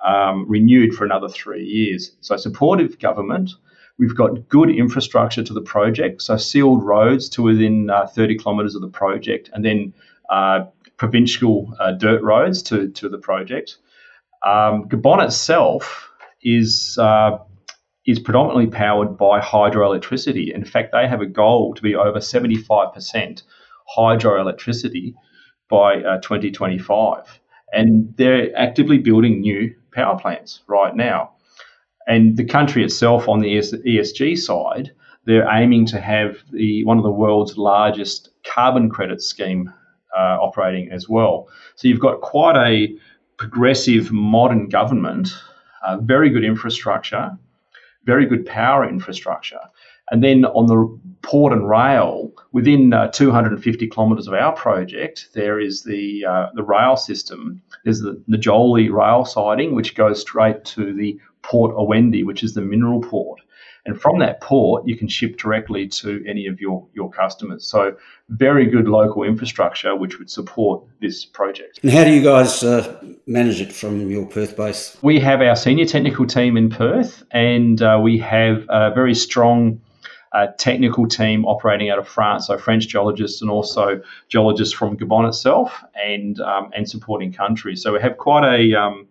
um, 0.06 0.46
renewed 0.50 0.94
for 0.94 1.06
another 1.06 1.30
three 1.30 1.64
years. 1.64 2.12
So, 2.20 2.36
supportive 2.36 3.00
government 3.00 3.52
We've 3.98 4.16
got 4.16 4.48
good 4.48 4.70
infrastructure 4.70 5.44
to 5.44 5.54
the 5.54 5.62
project, 5.62 6.22
so 6.22 6.38
sealed 6.38 6.84
roads 6.84 7.30
to 7.30 7.42
within 7.42 7.90
uh, 7.90 8.06
30 8.06 8.38
kilometres 8.38 8.76
of 8.76 8.82
the 8.82 8.90
project, 8.90 9.50
and 9.54 9.66
then 9.66 9.94
uh, 10.30 10.66
provincial 10.98 11.74
uh, 11.80 11.92
dirt 11.94 12.22
roads 12.24 12.64
to, 12.64 12.90
to 12.90 13.10
the 13.10 13.18
project. 13.18 13.78
Um, 14.46 14.88
Gabon 14.90 15.24
itself 15.24 16.10
is 16.42 16.98
uh, 17.00 17.38
is 18.06 18.20
predominantly 18.20 18.68
powered 18.68 19.18
by 19.18 19.40
hydroelectricity. 19.40 20.54
In 20.54 20.64
fact, 20.64 20.94
they 20.94 21.08
have 21.08 21.22
a 21.22 21.26
goal 21.26 21.74
to 21.74 21.82
be 21.82 21.94
over 21.96 22.20
75% 22.20 23.44
hydroelectricity 23.98 25.14
by 25.70 25.96
uh, 25.96 26.22
2025. 26.22 27.40
And 27.74 28.14
they're 28.18 28.58
actively 28.58 28.98
building 28.98 29.42
new 29.42 29.76
power 29.92 30.18
plants 30.18 30.62
right 30.68 30.96
now. 30.96 31.32
And 32.08 32.38
the 32.38 32.46
country 32.46 32.86
itself, 32.86 33.28
on 33.28 33.42
the 33.42 33.58
ESG 33.58 34.38
side, 34.38 34.92
they're 35.26 35.50
aiming 35.52 35.88
to 35.88 36.00
have 36.00 36.38
the 36.52 36.86
one 36.86 36.98
of 36.98 37.04
the 37.04 37.12
world's 37.12 37.58
largest 37.58 38.30
carbon 38.46 38.90
credit 38.90 39.22
scheme 39.22 39.74
uh, 40.18 40.38
operating 40.42 40.92
as 40.92 41.08
well. 41.08 41.48
So 41.76 41.88
you've 41.88 42.00
got 42.00 42.22
quite 42.22 42.58
a 42.58 42.96
progressive, 43.38 44.12
modern 44.12 44.68
government, 44.70 45.30
uh, 45.86 45.98
very 45.98 46.30
good 46.30 46.44
infrastructure, 46.44 47.38
very 48.06 48.26
good 48.26 48.46
power 48.46 48.88
infrastructure. 48.88 49.60
And 50.10 50.24
then 50.24 50.46
on 50.46 50.68
the 50.68 51.00
port 51.22 51.52
and 51.52 51.70
rail, 51.70 52.32
within 52.54 52.94
uh, 52.94 53.10
250 53.10 53.88
kilometres 53.90 54.28
of 54.28 54.34
our 54.34 54.54
project, 54.54 55.30
there 55.34 55.60
is 55.60 55.84
the 55.84 56.26
uh, 56.26 56.48
the 56.54 56.64
rail 56.64 56.96
system. 56.96 57.62
There's 57.84 58.00
the 58.00 58.22
Ndjolé 58.30 58.92
rail 58.92 59.26
siding, 59.26 59.76
which 59.76 59.96
goes 59.96 60.22
straight 60.22 60.64
to 60.66 60.94
the 60.94 61.20
Port 61.42 61.76
Owendo, 61.76 62.24
which 62.26 62.44
is 62.44 62.54
the 62.54 62.62
mineral 62.62 63.02
port. 63.02 63.42
And 63.88 64.00
from 64.00 64.20
that 64.20 64.42
port, 64.42 64.86
you 64.86 64.98
can 64.98 65.08
ship 65.08 65.38
directly 65.38 65.88
to 65.88 66.24
any 66.28 66.46
of 66.46 66.60
your, 66.60 66.86
your 66.94 67.10
customers. 67.10 67.66
So, 67.66 67.96
very 68.30 68.66
good 68.66 68.90
local 68.90 69.24
infrastructure 69.24 69.96
which 69.96 70.20
would 70.20 70.30
support 70.30 70.84
this 71.00 71.24
project. 71.24 71.80
And 71.82 71.92
how 71.92 72.04
do 72.04 72.12
you 72.12 72.22
guys 72.22 72.62
uh, 72.64 73.02
manage 73.26 73.62
it 73.62 73.72
from 73.72 74.12
your 74.12 74.26
Perth 74.26 74.58
base? 74.58 74.98
We 75.02 75.22
have 75.22 75.42
our 75.42 75.56
senior 75.56 75.86
technical 75.86 76.28
team 76.28 76.58
in 76.58 76.70
Perth, 76.70 77.24
and 77.32 77.82
uh, 77.82 77.98
we 78.04 78.18
have 78.18 78.66
a 78.68 78.92
very 78.94 79.16
strong 79.16 79.80
uh, 80.34 80.48
technical 80.58 81.08
team 81.08 81.46
operating 81.46 81.90
out 81.90 81.98
of 81.98 82.08
France, 82.08 82.48
so 82.48 82.58
French 82.58 82.90
geologists 82.90 83.42
and 83.42 83.50
also 83.50 84.02
geologists 84.28 84.74
from 84.74 84.98
Gabon 84.98 85.28
itself 85.28 85.84
and 85.96 86.40
um, 86.42 86.70
and 86.76 86.90
supporting 86.90 87.32
countries. 87.32 87.82
So 87.82 87.94
we 87.94 88.02
have 88.02 88.18
quite 88.18 88.44
a 88.44 88.76
um, 88.76 89.08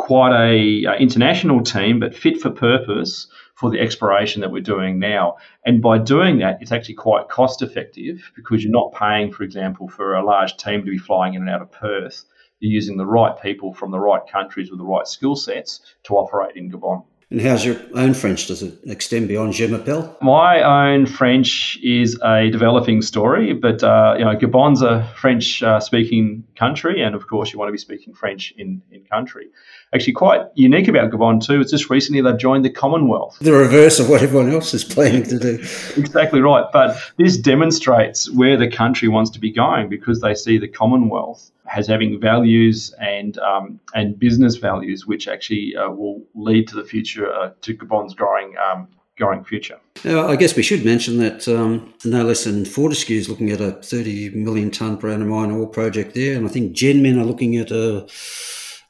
quite 0.00 0.32
a 0.32 0.86
uh, 0.86 0.94
international 0.94 1.62
team, 1.62 2.00
but 2.00 2.14
fit 2.14 2.40
for 2.40 2.50
purpose 2.50 3.26
for 3.54 3.70
the 3.70 3.78
exploration 3.78 4.40
that 4.40 4.50
we're 4.50 4.62
doing 4.62 4.98
now. 4.98 5.36
And 5.66 5.82
by 5.82 5.98
doing 5.98 6.38
that, 6.38 6.62
it's 6.62 6.72
actually 6.72 6.94
quite 6.94 7.28
cost 7.28 7.60
effective 7.60 8.32
because 8.34 8.64
you're 8.64 8.72
not 8.72 8.94
paying, 8.94 9.30
for 9.30 9.42
example, 9.42 9.88
for 9.88 10.14
a 10.14 10.24
large 10.24 10.56
team 10.56 10.80
to 10.84 10.90
be 10.90 10.96
flying 10.96 11.34
in 11.34 11.42
and 11.42 11.50
out 11.50 11.60
of 11.60 11.70
Perth. 11.70 12.24
You're 12.60 12.72
using 12.72 12.96
the 12.96 13.06
right 13.06 13.40
people 13.40 13.74
from 13.74 13.90
the 13.90 14.00
right 14.00 14.26
countries 14.26 14.70
with 14.70 14.78
the 14.78 14.86
right 14.86 15.06
skill 15.06 15.36
sets 15.36 15.82
to 16.04 16.14
operate 16.14 16.56
in 16.56 16.70
Gabon. 16.70 17.04
And 17.30 17.40
how's 17.40 17.64
your 17.64 17.76
own 17.94 18.14
French? 18.14 18.48
Does 18.48 18.60
it 18.64 18.74
extend 18.86 19.28
beyond 19.28 19.52
Je 19.52 19.64
m'appelle? 19.68 20.16
My 20.20 20.90
own 20.90 21.06
French 21.06 21.78
is 21.80 22.18
a 22.24 22.50
developing 22.50 23.02
story, 23.02 23.52
but 23.52 23.84
uh, 23.84 24.16
you 24.18 24.24
know, 24.24 24.34
Gabon's 24.34 24.82
a 24.82 25.08
French-speaking 25.16 26.42
uh, 26.44 26.58
country, 26.58 27.00
and 27.00 27.14
of 27.14 27.28
course, 27.28 27.52
you 27.52 27.58
want 27.60 27.68
to 27.68 27.72
be 27.72 27.78
speaking 27.78 28.14
French 28.14 28.52
in 28.58 28.82
in 28.90 29.04
country. 29.04 29.46
Actually, 29.94 30.14
quite 30.14 30.40
unique 30.54 30.88
about 30.88 31.12
Gabon 31.12 31.40
too. 31.40 31.60
It's 31.60 31.70
just 31.70 31.88
recently 31.88 32.20
they've 32.20 32.36
joined 32.36 32.64
the 32.64 32.70
Commonwealth. 32.70 33.38
The 33.40 33.52
reverse 33.52 34.00
of 34.00 34.08
what 34.08 34.22
everyone 34.22 34.50
else 34.50 34.74
is 34.74 34.82
planning 34.82 35.22
to 35.24 35.38
do. 35.38 35.54
exactly 35.96 36.40
right, 36.40 36.64
but 36.72 37.00
this 37.16 37.36
demonstrates 37.36 38.28
where 38.28 38.56
the 38.56 38.68
country 38.68 39.06
wants 39.06 39.30
to 39.30 39.38
be 39.38 39.52
going 39.52 39.88
because 39.88 40.20
they 40.20 40.34
see 40.34 40.58
the 40.58 40.68
Commonwealth 40.68 41.52
has 41.70 41.86
having 41.86 42.20
values 42.20 42.92
and 43.00 43.38
um, 43.38 43.78
and 43.94 44.18
business 44.18 44.56
values, 44.56 45.06
which 45.06 45.28
actually 45.28 45.76
uh, 45.76 45.88
will 45.88 46.20
lead 46.34 46.66
to 46.68 46.74
the 46.74 46.84
future 46.84 47.32
uh, 47.32 47.50
to 47.60 47.74
Gabon's 47.74 48.12
growing 48.12 48.54
um, 48.58 48.88
growing 49.16 49.44
future. 49.44 49.78
Now, 50.04 50.26
I 50.26 50.34
guess 50.34 50.56
we 50.56 50.64
should 50.64 50.84
mention 50.84 51.18
that 51.18 51.46
um, 51.46 51.94
no 52.04 52.24
less 52.24 52.44
than 52.44 52.64
Fortescue 52.64 53.18
is 53.18 53.28
looking 53.28 53.50
at 53.50 53.60
a 53.60 53.72
30 53.72 54.30
million 54.30 54.70
tonne 54.72 54.96
per 54.96 55.10
annum 55.10 55.32
iron 55.32 55.52
ore 55.52 55.68
project 55.68 56.14
there, 56.14 56.36
and 56.36 56.44
I 56.44 56.48
think 56.48 56.72
Genmin 56.72 57.20
are 57.20 57.24
looking 57.24 57.56
at 57.56 57.70
a 57.70 58.08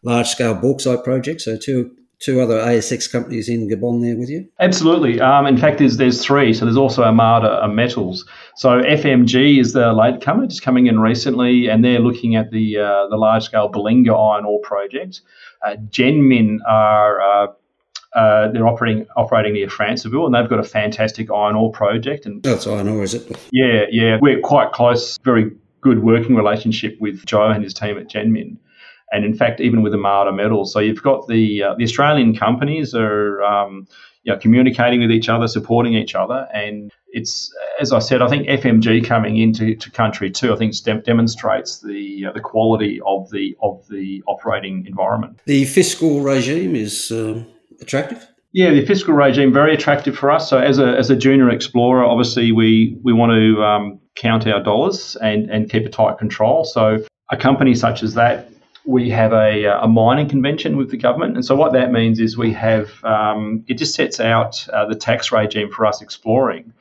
large 0.03 0.29
scale 0.29 0.55
bauxite 0.55 1.05
project. 1.05 1.43
So 1.43 1.59
two 1.59 1.95
two 2.21 2.41
other 2.41 2.59
ASX 2.59 3.11
companies 3.11 3.49
in 3.49 3.69
Gabon 3.69 4.03
there 4.03 4.17
with 4.17 4.29
you? 4.29 4.47
Absolutely. 4.61 5.21
Um, 5.21 5.47
in 5.47 5.57
fact, 5.57 5.79
there's 5.79 5.97
there's 5.97 6.25
three. 6.25 6.53
So 6.53 6.65
there's 6.65 6.77
also 6.77 7.03
Armada 7.03 7.67
Metals. 7.69 8.27
So 8.57 8.81
FMG 8.81 9.59
is 9.59 9.73
the 9.73 9.93
latecomer, 9.93 10.47
just 10.47 10.63
coming 10.63 10.87
in 10.87 11.01
recently, 11.01 11.69
and 11.69 11.85
they're 11.85 11.99
looking 11.99 12.37
at 12.37 12.51
the 12.51 12.79
uh, 12.79 13.09
the 13.09 13.17
large 13.17 13.45
scale 13.45 13.71
Belinga 13.71 14.11
iron 14.11 14.45
ore 14.45 14.61
project. 14.61 15.23
Uh, 15.65 15.77
Genmin 15.91 16.61
are 16.69 17.21
uh, 17.21 17.47
uh, 18.15 18.51
they're 18.53 18.69
operating 18.69 19.07
operating 19.17 19.55
near 19.55 19.69
Franceville, 19.69 20.27
and 20.27 20.35
they've 20.35 20.49
got 20.49 20.61
a 20.61 20.65
fantastic 20.65 21.31
iron 21.31 21.57
ore 21.57 21.73
project. 21.73 22.27
And 22.27 22.43
that's 22.43 22.67
iron 22.67 22.89
ore, 22.89 23.03
is 23.03 23.15
it? 23.15 23.31
Yeah, 23.51 23.85
yeah. 23.91 24.19
We're 24.21 24.41
quite 24.41 24.73
close, 24.73 25.19
very 25.25 25.53
good 25.81 26.03
working 26.03 26.37
relationship 26.37 26.99
with 27.01 27.25
Joe 27.25 27.49
and 27.49 27.65
his 27.65 27.73
team 27.73 27.97
at 27.97 28.09
Genmin 28.09 28.59
and 29.13 29.25
in 29.25 29.35
fact, 29.35 29.61
even 29.61 29.83
with 29.83 29.93
the 29.93 29.99
Armada 29.99 30.33
Metals. 30.33 30.73
So 30.73 30.81
you've 30.81 31.03
got 31.03 31.27
the 31.27 31.63
uh, 31.63 31.75
the 31.77 31.85
Australian 31.85 32.37
companies 32.37 32.95
are 32.95 33.43
um, 33.43 33.87
you 34.23 34.33
know, 34.33 34.39
communicating 34.39 35.01
with 35.01 35.11
each 35.11 35.29
other, 35.29 35.49
supporting 35.49 35.95
each 35.95 36.15
other, 36.15 36.47
and 36.53 36.93
it's 37.09 37.53
as 37.81 37.93
I 37.93 37.99
said, 37.99 38.23
I 38.23 38.29
think 38.29 38.47
FMG 38.47 39.05
coming 39.05 39.37
into 39.39 39.75
to 39.75 39.91
country 39.91 40.31
too. 40.31 40.53
I 40.53 40.57
think 40.57 40.75
dem- 40.85 41.03
demonstrates 41.03 41.81
the 41.81 42.27
uh, 42.29 42.33
the 42.33 42.41
quality 42.41 43.01
of 43.07 43.31
the 43.31 43.57
of 43.63 43.87
the 43.89 44.23
operating 44.27 44.87
environment. 44.87 45.41
The 45.47 45.65
fiscal 45.65 46.21
regime 46.21 46.77
is 46.77 47.11
um, 47.11 47.47
attractive. 47.81 48.27
Yeah, 48.53 48.71
the 48.71 48.85
fiscal 48.85 49.15
regime 49.15 49.53
very 49.53 49.75
attractive 49.75 50.17
for 50.17 50.31
us. 50.31 50.51
So 50.51 50.59
as 50.59 50.79
a 50.79 50.97
as 50.99 51.11
a 51.11 51.17
junior 51.17 51.51
explorer, 51.51 52.05
obviously 52.05 52.53
we 52.53 52.99
we 53.03 53.13
want 53.13 53.31
to 53.31 53.63
um, 53.63 54.01
count 54.17 54.47
our 54.47 54.63
dollars 54.63 55.17
and 55.17 55.51
and 55.51 55.71
keep 55.71 55.87
a 55.87 55.89
tight 55.89 56.19
control. 56.19 56.65
So 56.65 57.05
a 57.31 57.37
company 57.37 57.75
such 57.75 58.03
as 58.03 58.15
that 58.15 58.50
we 58.85 59.11
have 59.11 59.33
a, 59.33 59.65
a, 59.83 59.89
mining 59.89 60.29
convention 60.29 60.77
with 60.77 60.91
the 60.91 60.97
government. 60.97 61.35
And 61.35 61.45
so 61.45 61.55
what 61.55 61.73
that 61.73 61.93
means 61.93 62.19
is 62.19 62.37
we 62.37 62.53
have, 62.55 63.03
um, 63.05 63.65
it 63.69 63.75
just 63.75 63.95
sets 63.95 64.21
out 64.21 64.67
uh, 64.71 64.87
the 64.87 64.95
tax 64.95 65.31
regime 65.31 65.71
for 65.71 65.85
us 65.87 66.01
exploring. 66.01 66.73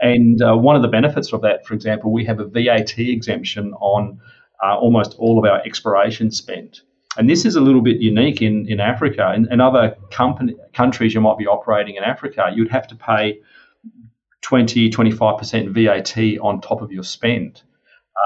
And 0.00 0.42
uh, 0.42 0.54
one 0.54 0.76
of 0.76 0.82
the 0.82 0.88
benefits 0.88 1.32
of 1.32 1.40
that, 1.42 1.66
for 1.66 1.74
example, 1.74 2.12
we 2.12 2.24
have 2.26 2.40
a 2.40 2.44
VAT 2.44 2.98
exemption 2.98 3.72
on 3.74 4.20
uh, 4.62 4.76
almost 4.76 5.14
all 5.18 5.38
of 5.38 5.44
our 5.44 5.62
exploration 5.62 6.30
spend. 6.30 6.80
And 7.16 7.30
this 7.30 7.46
is 7.46 7.56
a 7.56 7.60
little 7.60 7.80
bit 7.80 7.98
unique 7.98 8.42
in, 8.42 8.68
in 8.68 8.78
Africa. 8.78 9.32
In, 9.34 9.50
in 9.50 9.60
other 9.60 9.96
company, 10.10 10.54
countries 10.74 11.14
you 11.14 11.20
might 11.22 11.38
be 11.38 11.46
operating 11.46 11.96
in 11.96 12.04
Africa, 12.04 12.50
you'd 12.54 12.70
have 12.70 12.86
to 12.88 12.94
pay 12.94 13.40
20, 14.42 14.90
25% 14.90 15.70
VAT 15.70 16.38
on 16.40 16.60
top 16.60 16.82
of 16.82 16.92
your 16.92 17.02
spend 17.02 17.62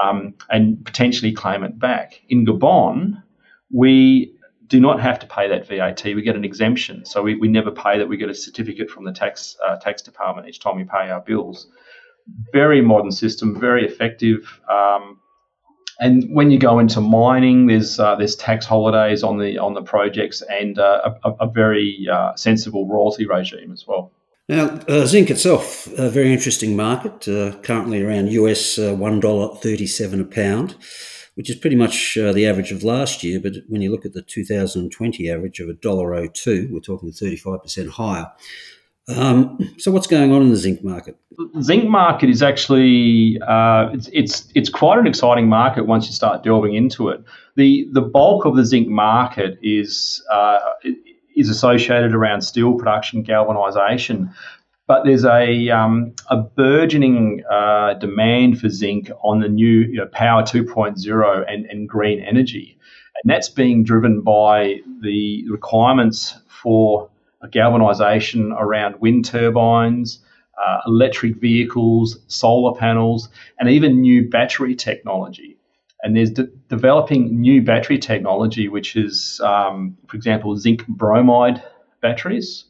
um, 0.03 0.33
and 0.49 0.83
potentially 0.85 1.31
claim 1.31 1.63
it 1.63 1.79
back. 1.79 2.21
In 2.29 2.45
Gabon, 2.45 3.20
we 3.73 4.33
do 4.67 4.79
not 4.79 5.01
have 5.01 5.19
to 5.19 5.27
pay 5.27 5.49
that 5.49 5.67
VAT. 5.67 6.03
We 6.05 6.21
get 6.21 6.35
an 6.35 6.45
exemption, 6.45 7.05
so 7.05 7.21
we, 7.21 7.35
we 7.35 7.47
never 7.47 7.71
pay 7.71 7.97
that. 7.97 8.07
We 8.07 8.17
get 8.17 8.29
a 8.29 8.33
certificate 8.33 8.89
from 8.89 9.03
the 9.03 9.11
tax 9.11 9.57
uh, 9.65 9.75
tax 9.77 10.01
department 10.01 10.47
each 10.47 10.59
time 10.59 10.77
we 10.77 10.85
pay 10.85 11.09
our 11.09 11.21
bills. 11.21 11.67
Very 12.53 12.81
modern 12.81 13.11
system, 13.11 13.59
very 13.59 13.85
effective. 13.85 14.61
Um, 14.69 15.19
and 15.99 16.33
when 16.33 16.49
you 16.49 16.57
go 16.57 16.79
into 16.79 17.01
mining, 17.01 17.67
there's 17.67 17.99
uh, 17.99 18.15
there's 18.15 18.35
tax 18.35 18.65
holidays 18.65 19.23
on 19.23 19.37
the 19.37 19.57
on 19.57 19.73
the 19.73 19.83
projects 19.83 20.41
and 20.41 20.79
uh, 20.79 21.13
a, 21.23 21.31
a, 21.41 21.47
very 21.47 22.07
uh, 22.11 22.35
sensible 22.35 22.87
royalty 22.87 23.27
regime 23.27 23.71
as 23.71 23.85
well. 23.87 24.11
Now, 24.49 24.79
uh, 24.87 25.05
zinc 25.05 25.29
itself, 25.29 25.87
a 25.97 26.09
very 26.09 26.33
interesting 26.33 26.75
market, 26.75 27.27
uh, 27.27 27.55
currently 27.61 28.03
around 28.03 28.31
US 28.31 28.77
uh, 28.77 28.93
$1.37 28.93 30.19
a 30.19 30.23
pound, 30.25 30.75
which 31.35 31.49
is 31.49 31.55
pretty 31.55 31.75
much 31.75 32.17
uh, 32.17 32.31
the 32.33 32.45
average 32.45 32.71
of 32.71 32.83
last 32.83 33.23
year. 33.23 33.39
But 33.39 33.53
when 33.67 33.81
you 33.81 33.91
look 33.91 34.05
at 34.05 34.13
the 34.13 34.21
2020 34.21 35.29
average 35.29 35.59
of 35.59 35.69
$1.02, 35.69 36.71
we're 36.71 36.79
talking 36.79 37.11
35% 37.11 37.89
higher. 37.89 38.31
Um, 39.07 39.57
so, 39.77 39.91
what's 39.91 40.07
going 40.07 40.31
on 40.31 40.41
in 40.43 40.49
the 40.49 40.55
zinc 40.55 40.83
market? 40.83 41.17
The 41.53 41.63
zinc 41.63 41.89
market 41.89 42.29
is 42.29 42.43
actually 42.43 43.39
uh, 43.45 43.89
it's, 43.93 44.09
it's 44.13 44.47
it's 44.53 44.69
quite 44.69 44.99
an 44.99 45.07
exciting 45.07 45.49
market 45.49 45.87
once 45.87 46.05
you 46.07 46.13
start 46.13 46.43
delving 46.43 46.75
into 46.75 47.09
it. 47.09 47.21
the 47.55 47.87
The 47.91 48.01
bulk 48.01 48.45
of 48.45 48.55
the 48.55 48.63
zinc 48.63 48.87
market 48.87 49.57
is 49.61 50.23
uh, 50.31 50.59
is 51.35 51.49
associated 51.49 52.13
around 52.13 52.41
steel 52.41 52.75
production, 52.75 53.23
galvanisation. 53.23 54.31
But 54.91 55.05
there's 55.05 55.23
a, 55.23 55.69
um, 55.69 56.13
a 56.29 56.35
burgeoning 56.35 57.43
uh, 57.49 57.93
demand 57.93 58.59
for 58.59 58.67
zinc 58.67 59.09
on 59.23 59.39
the 59.39 59.47
new 59.47 59.83
you 59.83 59.95
know, 59.99 60.05
Power 60.07 60.43
2.0 60.43 61.45
and, 61.47 61.65
and 61.67 61.87
green 61.87 62.19
energy. 62.19 62.77
And 63.23 63.31
that's 63.31 63.47
being 63.47 63.85
driven 63.85 64.19
by 64.19 64.81
the 65.01 65.45
requirements 65.49 66.37
for 66.45 67.09
galvanisation 67.51 68.51
around 68.51 68.99
wind 68.99 69.23
turbines, 69.23 70.19
uh, 70.61 70.79
electric 70.85 71.37
vehicles, 71.37 72.19
solar 72.27 72.77
panels, 72.77 73.29
and 73.61 73.69
even 73.69 74.01
new 74.01 74.27
battery 74.27 74.75
technology. 74.75 75.55
And 76.03 76.17
there's 76.17 76.31
de- 76.31 76.49
developing 76.67 77.39
new 77.39 77.61
battery 77.61 77.97
technology, 77.97 78.67
which 78.67 78.97
is, 78.97 79.39
um, 79.41 79.95
for 80.07 80.17
example, 80.17 80.57
zinc 80.57 80.85
bromide 80.85 81.63
batteries. 82.01 82.65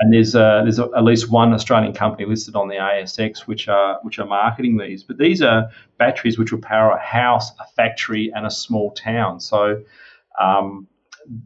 And 0.00 0.12
there's 0.12 0.34
uh, 0.34 0.62
there's 0.62 0.78
at 0.78 1.02
least 1.02 1.28
one 1.28 1.52
Australian 1.52 1.92
company 1.92 2.24
listed 2.24 2.54
on 2.54 2.68
the 2.68 2.76
ASX 2.76 3.40
which 3.40 3.66
are 3.66 3.98
which 4.02 4.18
are 4.18 4.26
marketing 4.26 4.76
these. 4.76 5.02
But 5.02 5.18
these 5.18 5.42
are 5.42 5.68
batteries 5.98 6.38
which 6.38 6.52
will 6.52 6.60
power 6.60 6.92
a 6.92 7.00
house, 7.00 7.50
a 7.58 7.66
factory, 7.76 8.30
and 8.34 8.46
a 8.46 8.50
small 8.50 8.92
town. 8.92 9.40
So 9.40 9.82
um, 10.40 10.86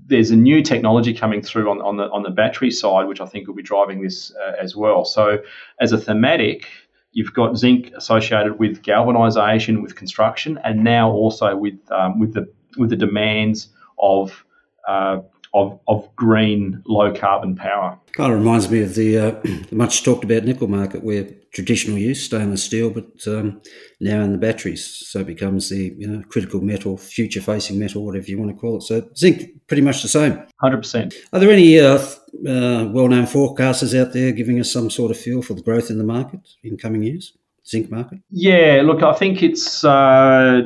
there's 0.06 0.30
a 0.30 0.36
new 0.36 0.62
technology 0.62 1.14
coming 1.14 1.42
through 1.42 1.70
on, 1.70 1.80
on 1.80 1.96
the 1.96 2.04
on 2.10 2.22
the 2.22 2.30
battery 2.30 2.70
side, 2.70 3.06
which 3.06 3.20
I 3.20 3.26
think 3.26 3.46
will 3.46 3.54
be 3.54 3.62
driving 3.62 4.02
this 4.02 4.32
uh, 4.34 4.52
as 4.60 4.76
well. 4.76 5.04
So, 5.04 5.38
as 5.80 5.92
a 5.92 5.98
thematic, 5.98 6.68
you've 7.12 7.32
got 7.32 7.56
zinc 7.56 7.92
associated 7.96 8.58
with 8.58 8.82
galvanisation, 8.82 9.82
with 9.82 9.96
construction, 9.96 10.58
and 10.64 10.84
now 10.84 11.10
also 11.10 11.56
with 11.56 11.78
um, 11.90 12.18
with 12.18 12.34
the 12.34 12.52
with 12.76 12.90
the 12.90 12.96
demands 12.96 13.68
of 13.98 14.44
uh, 14.86 15.20
of, 15.54 15.78
of 15.88 16.14
green 16.16 16.82
low 16.86 17.12
carbon 17.12 17.56
power. 17.56 17.98
Kind 18.16 18.32
of 18.32 18.38
reminds 18.38 18.70
me 18.70 18.82
of 18.82 18.94
the, 18.94 19.18
uh, 19.18 19.30
the 19.42 19.68
much 19.72 20.02
talked 20.02 20.24
about 20.24 20.44
nickel 20.44 20.68
market, 20.68 21.02
where 21.02 21.28
traditional 21.52 21.96
use 21.98 22.24
stainless 22.24 22.62
steel, 22.62 22.90
but 22.90 23.06
um, 23.26 23.60
now 24.00 24.22
in 24.22 24.32
the 24.32 24.38
batteries, 24.38 24.84
so 25.06 25.20
it 25.20 25.26
becomes 25.26 25.68
the 25.68 25.94
you 25.96 26.06
know 26.06 26.22
critical 26.28 26.60
metal, 26.60 26.96
future 26.96 27.40
facing 27.40 27.78
metal, 27.78 28.04
whatever 28.04 28.26
you 28.26 28.38
want 28.38 28.50
to 28.50 28.56
call 28.56 28.78
it. 28.78 28.82
So 28.82 29.08
zinc, 29.16 29.66
pretty 29.66 29.82
much 29.82 30.02
the 30.02 30.08
same. 30.08 30.42
Hundred 30.60 30.78
percent. 30.78 31.14
Are 31.32 31.40
there 31.40 31.50
any 31.50 31.78
uh, 31.78 31.98
uh, 31.98 32.88
well 32.92 33.08
known 33.08 33.26
forecasters 33.26 33.98
out 33.98 34.12
there 34.12 34.32
giving 34.32 34.60
us 34.60 34.70
some 34.70 34.90
sort 34.90 35.10
of 35.10 35.18
feel 35.18 35.42
for 35.42 35.54
the 35.54 35.62
growth 35.62 35.90
in 35.90 35.98
the 35.98 36.04
market 36.04 36.40
in 36.62 36.76
coming 36.76 37.02
years? 37.02 37.36
Zinc 37.66 37.90
market? 37.90 38.18
Yeah, 38.30 38.82
look, 38.84 39.02
I 39.02 39.12
think 39.12 39.42
it's 39.42 39.84
uh, 39.84 40.62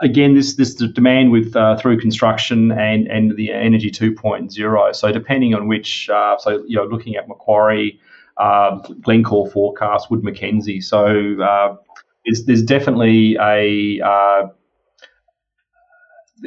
again, 0.00 0.34
this 0.34 0.54
this 0.54 0.74
demand 0.74 1.32
with 1.32 1.54
uh, 1.56 1.76
through 1.76 2.00
construction 2.00 2.72
and 2.72 3.06
and 3.08 3.36
the 3.36 3.52
energy 3.52 3.90
2.0. 3.90 4.94
So 4.96 5.12
depending 5.12 5.54
on 5.54 5.68
which, 5.68 6.08
uh, 6.10 6.36
so 6.38 6.64
you 6.66 6.76
know, 6.76 6.84
looking 6.84 7.16
at 7.16 7.28
Macquarie, 7.28 8.00
uh, 8.38 8.78
Glencore 9.00 9.50
forecast, 9.50 10.10
Wood 10.10 10.24
Mackenzie. 10.24 10.80
So 10.80 11.40
uh, 11.40 11.76
there's, 12.24 12.44
there's 12.44 12.62
definitely 12.62 13.36
a 13.40 14.00
uh, 14.04 14.48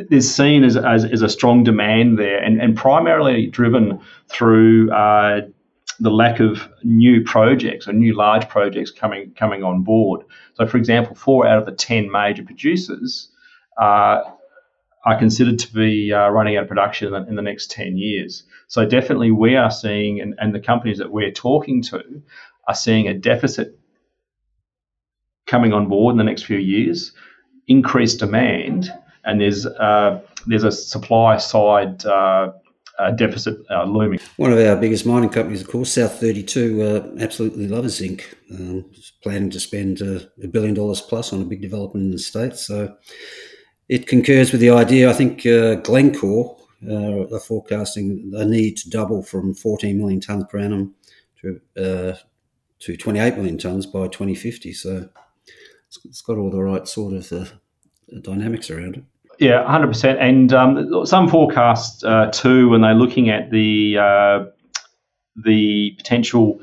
there's 0.10 0.30
seen 0.30 0.64
as, 0.64 0.76
as, 0.76 1.06
as, 1.06 1.22
a 1.22 1.30
strong 1.30 1.64
demand 1.64 2.20
there, 2.20 2.44
and, 2.44 2.62
and 2.62 2.76
primarily 2.76 3.48
driven 3.48 4.02
through 4.28 4.92
uh, 4.92 5.40
the 6.02 6.10
lack 6.10 6.42
of 6.42 6.68
new 6.84 7.24
projects 7.24 7.88
or 7.88 7.94
new 7.94 8.14
large 8.14 8.50
projects 8.50 8.92
coming 8.92 9.32
coming 9.38 9.64
on 9.64 9.84
board. 9.84 10.22
So, 10.56 10.68
for 10.68 10.78
example, 10.78 11.16
four 11.16 11.48
out 11.48 11.60
of 11.60 11.66
the 11.66 11.72
ten 11.72 12.12
major 12.12 12.44
producers 12.44 13.30
are 13.78 15.20
considered 15.20 15.60
to 15.60 15.74
be 15.74 16.12
uh, 16.12 16.30
running 16.30 16.58
out 16.58 16.64
of 16.64 16.70
production 16.70 17.14
in 17.14 17.36
the, 17.36 17.42
next 17.42 17.70
10 17.72 17.98
years. 17.98 18.44
So 18.68 18.86
definitely 18.86 19.32
we 19.32 19.56
are 19.56 19.70
seeing, 19.70 20.20
and, 20.20 20.34
and 20.40 20.54
the 20.54 20.60
companies 20.60 20.98
that 20.98 21.12
we're 21.12 21.32
talking 21.32 21.84
to 21.84 22.02
are 22.68 22.76
seeing 22.76 23.08
a 23.08 23.14
deficit 23.14 23.80
coming 25.46 25.74
on 25.74 25.88
board 25.88 26.14
in 26.14 26.18
the 26.18 26.24
next 26.24 26.44
few 26.44 26.58
years, 26.58 27.12
increased 27.68 28.20
demand, 28.20 28.92
and 29.24 29.40
there's 29.40 29.66
uh, 29.66 30.22
there's 30.48 30.64
a 30.64 30.72
supply 30.72 31.38
side 31.38 32.06
uh, 32.06 32.52
uh, 32.98 33.12
deficit 33.12 33.60
uh, 33.70 33.84
looming. 33.84 34.20
One 34.38 34.54
of 34.54 34.60
our 34.60 34.76
biggest 34.76 35.06
mining 35.06 35.30
companies, 35.30 35.62
of 35.62 35.68
course, 35.68 35.94
South 35.94 36.20
32, 36.20 36.82
uh, 36.82 37.22
absolutely 37.22 37.68
loves 37.68 37.96
zinc. 37.96 38.36
Um, 38.52 38.86
planning 39.24 39.50
to 39.52 39.60
spend 39.60 40.02
uh, 40.02 40.20
a 40.42 40.48
billion 40.48 40.74
dollars 40.74 41.02
plus 41.02 41.34
on 41.34 41.42
a 41.42 41.46
big 41.46 41.62
development 41.62 42.06
in 42.06 42.12
the 42.12 42.20
states. 42.20 42.66
So 42.66 42.96
it 43.88 44.08
concurs 44.08 44.52
with 44.52 44.62
the 44.62 44.70
idea. 44.70 45.10
I 45.10 45.14
think 45.14 45.46
uh, 45.46 45.76
Glencore 45.76 46.58
uh, 46.88 47.34
are 47.34 47.40
forecasting 47.40 48.32
a 48.36 48.46
need 48.46 48.78
to 48.78 48.90
double 48.90 49.22
from 49.24 49.54
14 49.54 49.98
million 49.98 50.20
tonnes 50.20 50.50
per 50.50 50.60
annum 50.60 50.96
to 51.42 51.62
uh, 51.78 52.16
to 52.80 52.98
28 52.98 53.38
million 53.38 53.58
tonnes 53.58 53.92
by 53.92 54.08
2050. 54.08 54.74
So 54.74 55.10
it's, 55.88 56.00
it's 56.06 56.22
got 56.22 56.38
all 56.38 56.52
the 56.52 56.62
right 56.62 56.88
sort 56.88 57.14
of 57.14 57.32
uh, 57.32 57.46
dynamics 58.22 58.70
around 58.70 58.98
it. 58.98 59.04
Yeah, 59.40 59.64
100%. 59.64 60.18
And 60.20 60.54
um, 60.54 61.06
some 61.06 61.28
forecasts 61.28 62.04
uh, 62.04 62.28
too, 62.32 62.70
when 62.70 62.82
they're 62.82 62.94
looking 62.94 63.30
at 63.30 63.52
the 63.52 63.98
uh, 63.98 64.46
the 65.36 65.94
potential 65.98 66.62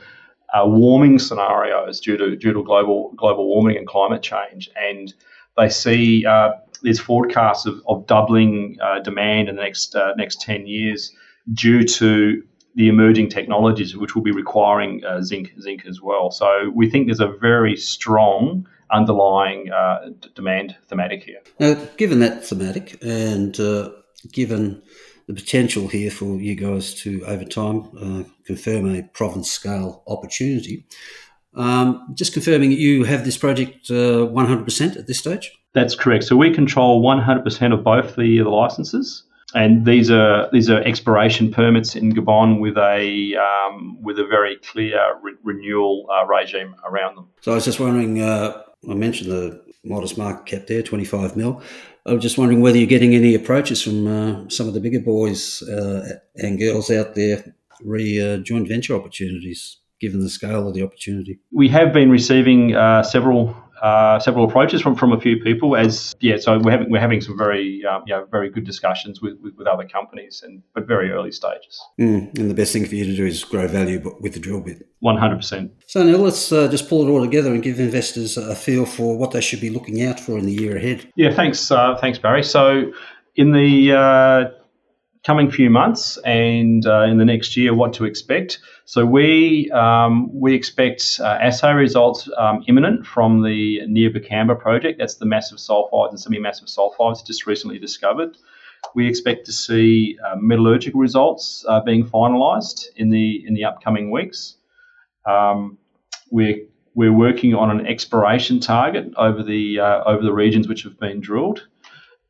warming 0.55 1.19
scenarios 1.19 2.01
due 2.01 2.17
to 2.17 2.37
due 2.37 2.53
to 2.53 2.63
global 2.65 3.13
global 3.17 3.47
warming 3.47 3.77
and 3.77 3.87
climate 3.87 4.23
change, 4.23 4.71
and 4.77 5.13
they 5.59 5.69
see 5.69 6.25
there's 6.83 7.01
forecasts 7.01 7.67
of, 7.67 7.81
of 7.87 8.07
doubling 8.07 8.77
uh, 8.83 9.01
demand 9.01 9.49
in 9.49 9.57
the 9.57 9.63
next 9.63 9.95
uh, 9.95 10.13
next 10.17 10.41
10 10.41 10.67
years 10.67 11.13
due 11.53 11.85
to 11.85 12.43
the 12.75 12.89
emerging 12.89 13.29
technologies 13.29 13.97
which 13.97 14.15
will 14.15 14.23
be 14.23 14.31
requiring 14.31 15.05
uh, 15.05 15.21
zinc 15.21 15.53
zinc 15.61 15.85
as 15.87 16.01
well. 16.01 16.31
So 16.31 16.71
we 16.75 16.89
think 16.89 17.07
there's 17.07 17.21
a 17.21 17.35
very 17.41 17.77
strong 17.77 18.67
underlying 18.91 19.71
uh, 19.71 20.11
demand 20.35 20.77
thematic 20.89 21.23
here. 21.25 21.41
Now, 21.59 21.75
given 21.97 22.21
that 22.21 22.45
thematic 22.45 22.99
and 23.03 23.59
uh, 23.59 23.91
given 24.33 24.83
the 25.27 25.35
potential 25.35 25.89
here 25.89 26.11
for 26.11 26.37
you 26.37 26.55
guys 26.55 26.95
to, 26.95 27.25
over 27.27 27.45
time, 27.45 27.89
uh, 27.99 28.29
confirm 28.45 28.95
a 28.95 29.03
province 29.03 29.51
scale 29.51 30.03
opportunity, 30.07 30.85
um, 31.55 32.07
just 32.15 32.33
confirming 32.33 32.73
you 32.73 33.05
have 33.05 33.25
this 33.25 33.39
project 33.39 33.89
100% 33.89 34.97
at 34.97 35.07
this 35.07 35.19
stage? 35.19 35.53
That's 35.75 35.95
correct. 35.95 36.25
So 36.25 36.37
we 36.37 36.53
control 36.53 37.03
100% 37.03 37.73
of 37.73 37.83
both 37.83 38.17
the, 38.17 38.39
the 38.39 38.49
licenses, 38.49 39.25
and 39.55 39.85
these 39.85 40.11
are 40.11 40.49
these 40.53 40.71
are 40.71 40.81
exploration 40.83 41.51
permits 41.51 41.95
in 41.95 42.13
Gabon 42.13 42.61
with 42.61 42.77
a 42.77 43.37
um, 43.37 44.03
with 44.03 44.19
a 44.19 44.27
very 44.27 44.57
clear 44.57 45.01
re- 45.23 45.35
renewal 45.43 46.07
uh, 46.11 46.27
regime 46.27 46.75
around 46.85 47.17
them. 47.17 47.29
So 47.41 47.53
I 47.53 47.55
was 47.57 47.65
just 47.65 47.81
wondering. 47.81 48.21
Uh, 48.21 48.63
I 48.89 48.95
mentioned 48.95 49.31
the 49.31 49.63
modest 49.85 50.19
market 50.19 50.47
cap 50.47 50.67
there, 50.67 50.83
25 50.83 51.37
mil. 51.37 51.63
I 52.05 52.13
was 52.13 52.23
just 52.23 52.37
wondering 52.37 52.61
whether 52.61 52.79
you're 52.79 52.89
getting 52.89 53.15
any 53.15 53.35
approaches 53.35 53.81
from 53.83 54.07
uh, 54.07 54.49
some 54.49 54.67
of 54.67 54.75
the 54.75 54.81
bigger 54.81 55.01
boys 55.01 55.63
uh, 55.63 56.19
and 56.37 56.59
girls 56.59 56.91
out 56.91 57.15
there 57.15 57.55
re 57.85 58.21
uh, 58.21 58.37
joint 58.39 58.69
venture 58.69 58.95
opportunities, 58.95 59.79
given 60.01 60.21
the 60.21 60.29
scale 60.29 60.69
of 60.69 60.75
the 60.75 60.83
opportunity. 60.83 61.39
We 61.53 61.69
have 61.69 61.93
been 61.93 62.11
receiving 62.11 62.75
uh, 62.75 63.03
several 63.03 63.57
uh, 63.83 64.21
several 64.21 64.45
approaches 64.45 64.81
from, 64.81 64.95
from 64.95 65.13
a 65.13 65.21
few 65.21 65.37
people. 65.39 65.77
As 65.77 66.15
yeah, 66.21 66.37
so 66.39 66.59
we're 66.59 66.71
having 66.71 66.91
we're 66.91 67.01
having 67.01 67.21
some 67.21 67.37
very 67.37 67.85
um, 67.85 68.05
you 68.07 68.15
know, 68.15 68.27
very 68.31 68.49
good 68.49 68.65
discussions 68.65 69.21
with, 69.21 69.39
with, 69.41 69.55
with, 69.57 69.67
other 69.67 69.87
companies, 69.87 70.43
and 70.45 70.63
but 70.73 70.87
very 70.87 71.11
early 71.11 71.33
stages. 71.33 71.81
Mm, 72.01 72.39
and 72.39 72.49
the 72.49 72.55
best 72.55 72.73
thing 72.73 72.87
for 72.87 72.95
you 72.95 73.05
to 73.05 73.17
do 73.17 73.27
is 73.27 73.43
grow 73.43 73.67
value 73.67 74.17
with 74.21 74.35
the 74.35 74.41
drill 74.41 74.61
bit. 74.61 74.89
One 75.01 75.17
hundred 75.17 75.37
percent. 75.37 75.73
So 75.87 76.05
now 76.05 76.17
let's 76.17 76.53
uh, 76.53 76.69
just 76.69 76.89
pull 76.89 77.07
it 77.07 77.11
all 77.11 77.21
together 77.21 77.53
and 77.53 77.63
give 77.63 77.81
investors 77.81 78.37
a 78.37 78.55
feel 78.55 78.87
for 78.87 79.19
what 79.19 79.33
they 79.33 79.41
should 79.41 79.61
be 79.61 79.71
looking 79.71 80.03
out 80.03 80.21
for 80.21 80.39
in 80.39 80.47
the 80.47 80.53
year 80.53 80.77
ahead. 80.77 81.11
Yeah, 81.17 81.35
thanks, 81.35 81.71
uh, 81.71 81.97
thanks 82.01 82.19
Barry. 82.19 82.45
So 82.45 82.93
in 83.35 83.53
the 83.53 83.93
uh, 83.93 84.62
coming 85.25 85.51
few 85.51 85.71
months 85.71 86.19
and 86.25 86.85
uh, 86.87 87.03
in 87.03 87.19
the 87.19 87.25
next 87.25 87.57
year 87.57 87.75
what 87.75 87.93
to 87.95 88.05
expect. 88.05 88.59
So 88.85 89.07
we 89.07 89.71
um, 89.71 90.31
we 90.33 90.55
expect 90.55 91.21
uh, 91.21 91.39
assay 91.41 91.73
results 91.73 92.29
um, 92.37 92.65
imminent 92.67 93.07
from 93.07 93.43
the 93.43 93.81
Niambokamba 93.87 94.59
project. 94.59 94.99
That's 94.99 95.17
the 95.17 95.27
massive 95.27 95.59
sulfides 95.59 96.11
and 96.11 96.21
semi-massive 96.21 96.69
sulfides 96.69 97.25
just 97.25 97.47
recently 97.47 97.79
discovered. 97.79 98.37
We 98.95 99.09
expect 99.09 99.47
to 99.47 99.53
see 99.53 100.19
uh, 100.27 100.37
metallurgical 100.37 101.01
results 101.01 101.65
uh, 101.69 101.81
being 101.81 102.05
finalised 102.05 102.87
in 102.97 103.11
the 103.11 103.47
in 103.47 103.55
the 103.55 103.65
upcoming 103.65 104.11
weeks. 104.11 104.57
Um, 105.25 105.79
we're 106.31 106.67
we're 106.95 107.13
working 107.13 107.55
on 107.55 107.71
an 107.71 107.87
exploration 107.87 108.59
target 108.61 109.13
over 109.17 109.43
the 109.43 109.79
uh, 109.79 110.03
over 110.05 110.23
the 110.23 110.33
regions 110.33 110.67
which 110.67 110.83
have 110.83 110.99
been 110.99 111.21
drilled. 111.21 111.69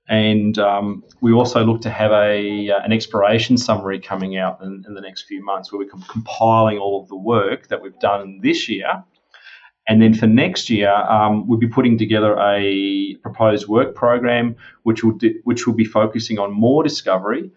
And 0.08 0.58
um, 0.58 1.04
we 1.20 1.32
also 1.32 1.64
look 1.64 1.80
to 1.82 1.90
have 1.90 2.10
a 2.10 2.70
uh, 2.70 2.80
an 2.82 2.92
exploration 2.92 3.56
summary 3.56 4.00
coming 4.00 4.36
out 4.36 4.60
in, 4.60 4.84
in, 4.86 4.94
the 4.94 5.00
next 5.00 5.22
few 5.22 5.44
months, 5.44 5.72
where 5.72 5.78
we're 5.78 5.88
compiling 5.88 6.78
all 6.78 7.02
of 7.02 7.08
the 7.08 7.16
work 7.16 7.68
that 7.68 7.82
we've 7.82 7.98
done 8.00 8.40
this 8.42 8.68
year. 8.68 9.04
And 9.88 10.00
then 10.00 10.14
for 10.14 10.26
next 10.26 10.70
year, 10.70 10.92
um, 10.92 11.48
we'll 11.48 11.58
be 11.58 11.68
putting 11.68 11.98
together 11.98 12.38
a 12.38 13.14
proposed 13.22 13.68
work 13.68 13.94
program, 13.94 14.56
which 14.82 15.04
will 15.04 15.18
which 15.44 15.66
will 15.66 15.74
be 15.74 15.84
focusing 15.84 16.38
on 16.38 16.52
more 16.52 16.82
discovery, 16.82 17.52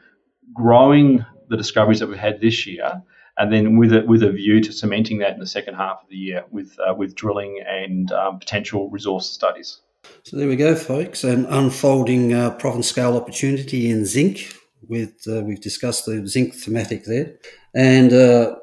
growing 0.54 1.26
the 1.50 1.58
discoveries 1.58 2.00
that 2.00 2.10
we've 2.10 2.18
had 2.18 2.42
this 2.42 2.66
year, 2.66 3.04
and 3.38 3.52
then 3.52 3.78
with 3.78 3.94
a, 3.94 4.02
with 4.02 4.24
a 4.24 4.32
view 4.32 4.62
to 4.62 4.72
cementing 4.72 5.20
that 5.20 5.34
in 5.34 5.40
the 5.40 5.48
second 5.48 5.76
half 5.76 6.02
of 6.04 6.10
the 6.10 6.16
year 6.16 6.46
with 6.52 6.78
uh, 6.80 6.94
with 6.94 7.16
drilling 7.16 7.60
and 7.68 8.12
um, 8.12 8.40
potential 8.40 8.90
resource 8.90 9.30
studies. 9.30 9.82
So 10.24 10.38
there 10.38 10.48
we 10.48 10.56
go, 10.56 10.76
folks. 10.76 11.24
An 11.24 11.46
unfolding 11.46 12.34
uh, 12.34 12.52
province 12.52 12.88
scale 12.88 13.16
opportunity 13.16 13.90
in 13.90 14.06
zinc. 14.06 14.54
With 14.88 15.16
uh, 15.28 15.42
we've 15.42 15.62
discussed 15.62 16.06
the 16.06 16.28
zinc 16.28 16.54
thematic 16.54 17.06
there, 17.06 17.36
And 17.74 18.14
uh, 18.14 18.56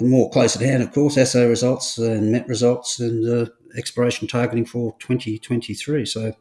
more 0.00 0.30
close 0.30 0.54
at 0.56 0.62
hand, 0.62 0.82
of 0.82 0.92
course, 0.92 1.16
assay 1.16 1.46
results 1.46 1.98
and 1.98 2.30
MET 2.30 2.46
results 2.48 3.00
and 3.00 3.28
uh, 3.28 3.50
exploration 3.76 4.28
targeting 4.28 4.64
for 4.64 4.94
2023. 5.00 6.06
So, 6.06 6.34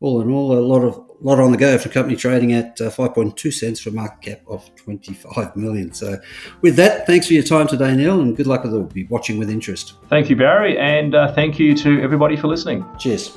all 0.00 0.20
in 0.20 0.30
all, 0.30 0.52
a 0.52 0.60
lot 0.60 0.82
of 0.82 1.00
lot 1.20 1.38
on 1.38 1.50
the 1.50 1.56
go 1.56 1.78
for 1.78 1.88
company 1.88 2.16
trading 2.16 2.52
at 2.52 2.80
uh, 2.80 2.90
5.2 2.90 3.52
cents 3.52 3.80
for 3.80 3.88
a 3.88 3.92
market 3.92 4.20
cap 4.20 4.42
of 4.46 4.74
25 4.76 5.56
million. 5.56 5.92
So, 5.92 6.18
with 6.60 6.76
that, 6.76 7.06
thanks 7.06 7.26
for 7.26 7.32
your 7.32 7.44
time 7.44 7.66
today, 7.66 7.94
Neil, 7.94 8.20
and 8.20 8.36
good 8.36 8.46
luck 8.46 8.64
with 8.64 8.74
all. 8.74 8.82
Be 8.84 9.04
watching 9.04 9.38
with 9.38 9.50
interest. 9.50 9.94
Thank 10.08 10.28
you, 10.28 10.36
Barry, 10.36 10.78
and 10.78 11.14
uh, 11.14 11.32
thank 11.32 11.58
you 11.58 11.74
to 11.76 12.00
everybody 12.02 12.36
for 12.36 12.48
listening. 12.48 12.84
Cheers. 12.98 13.36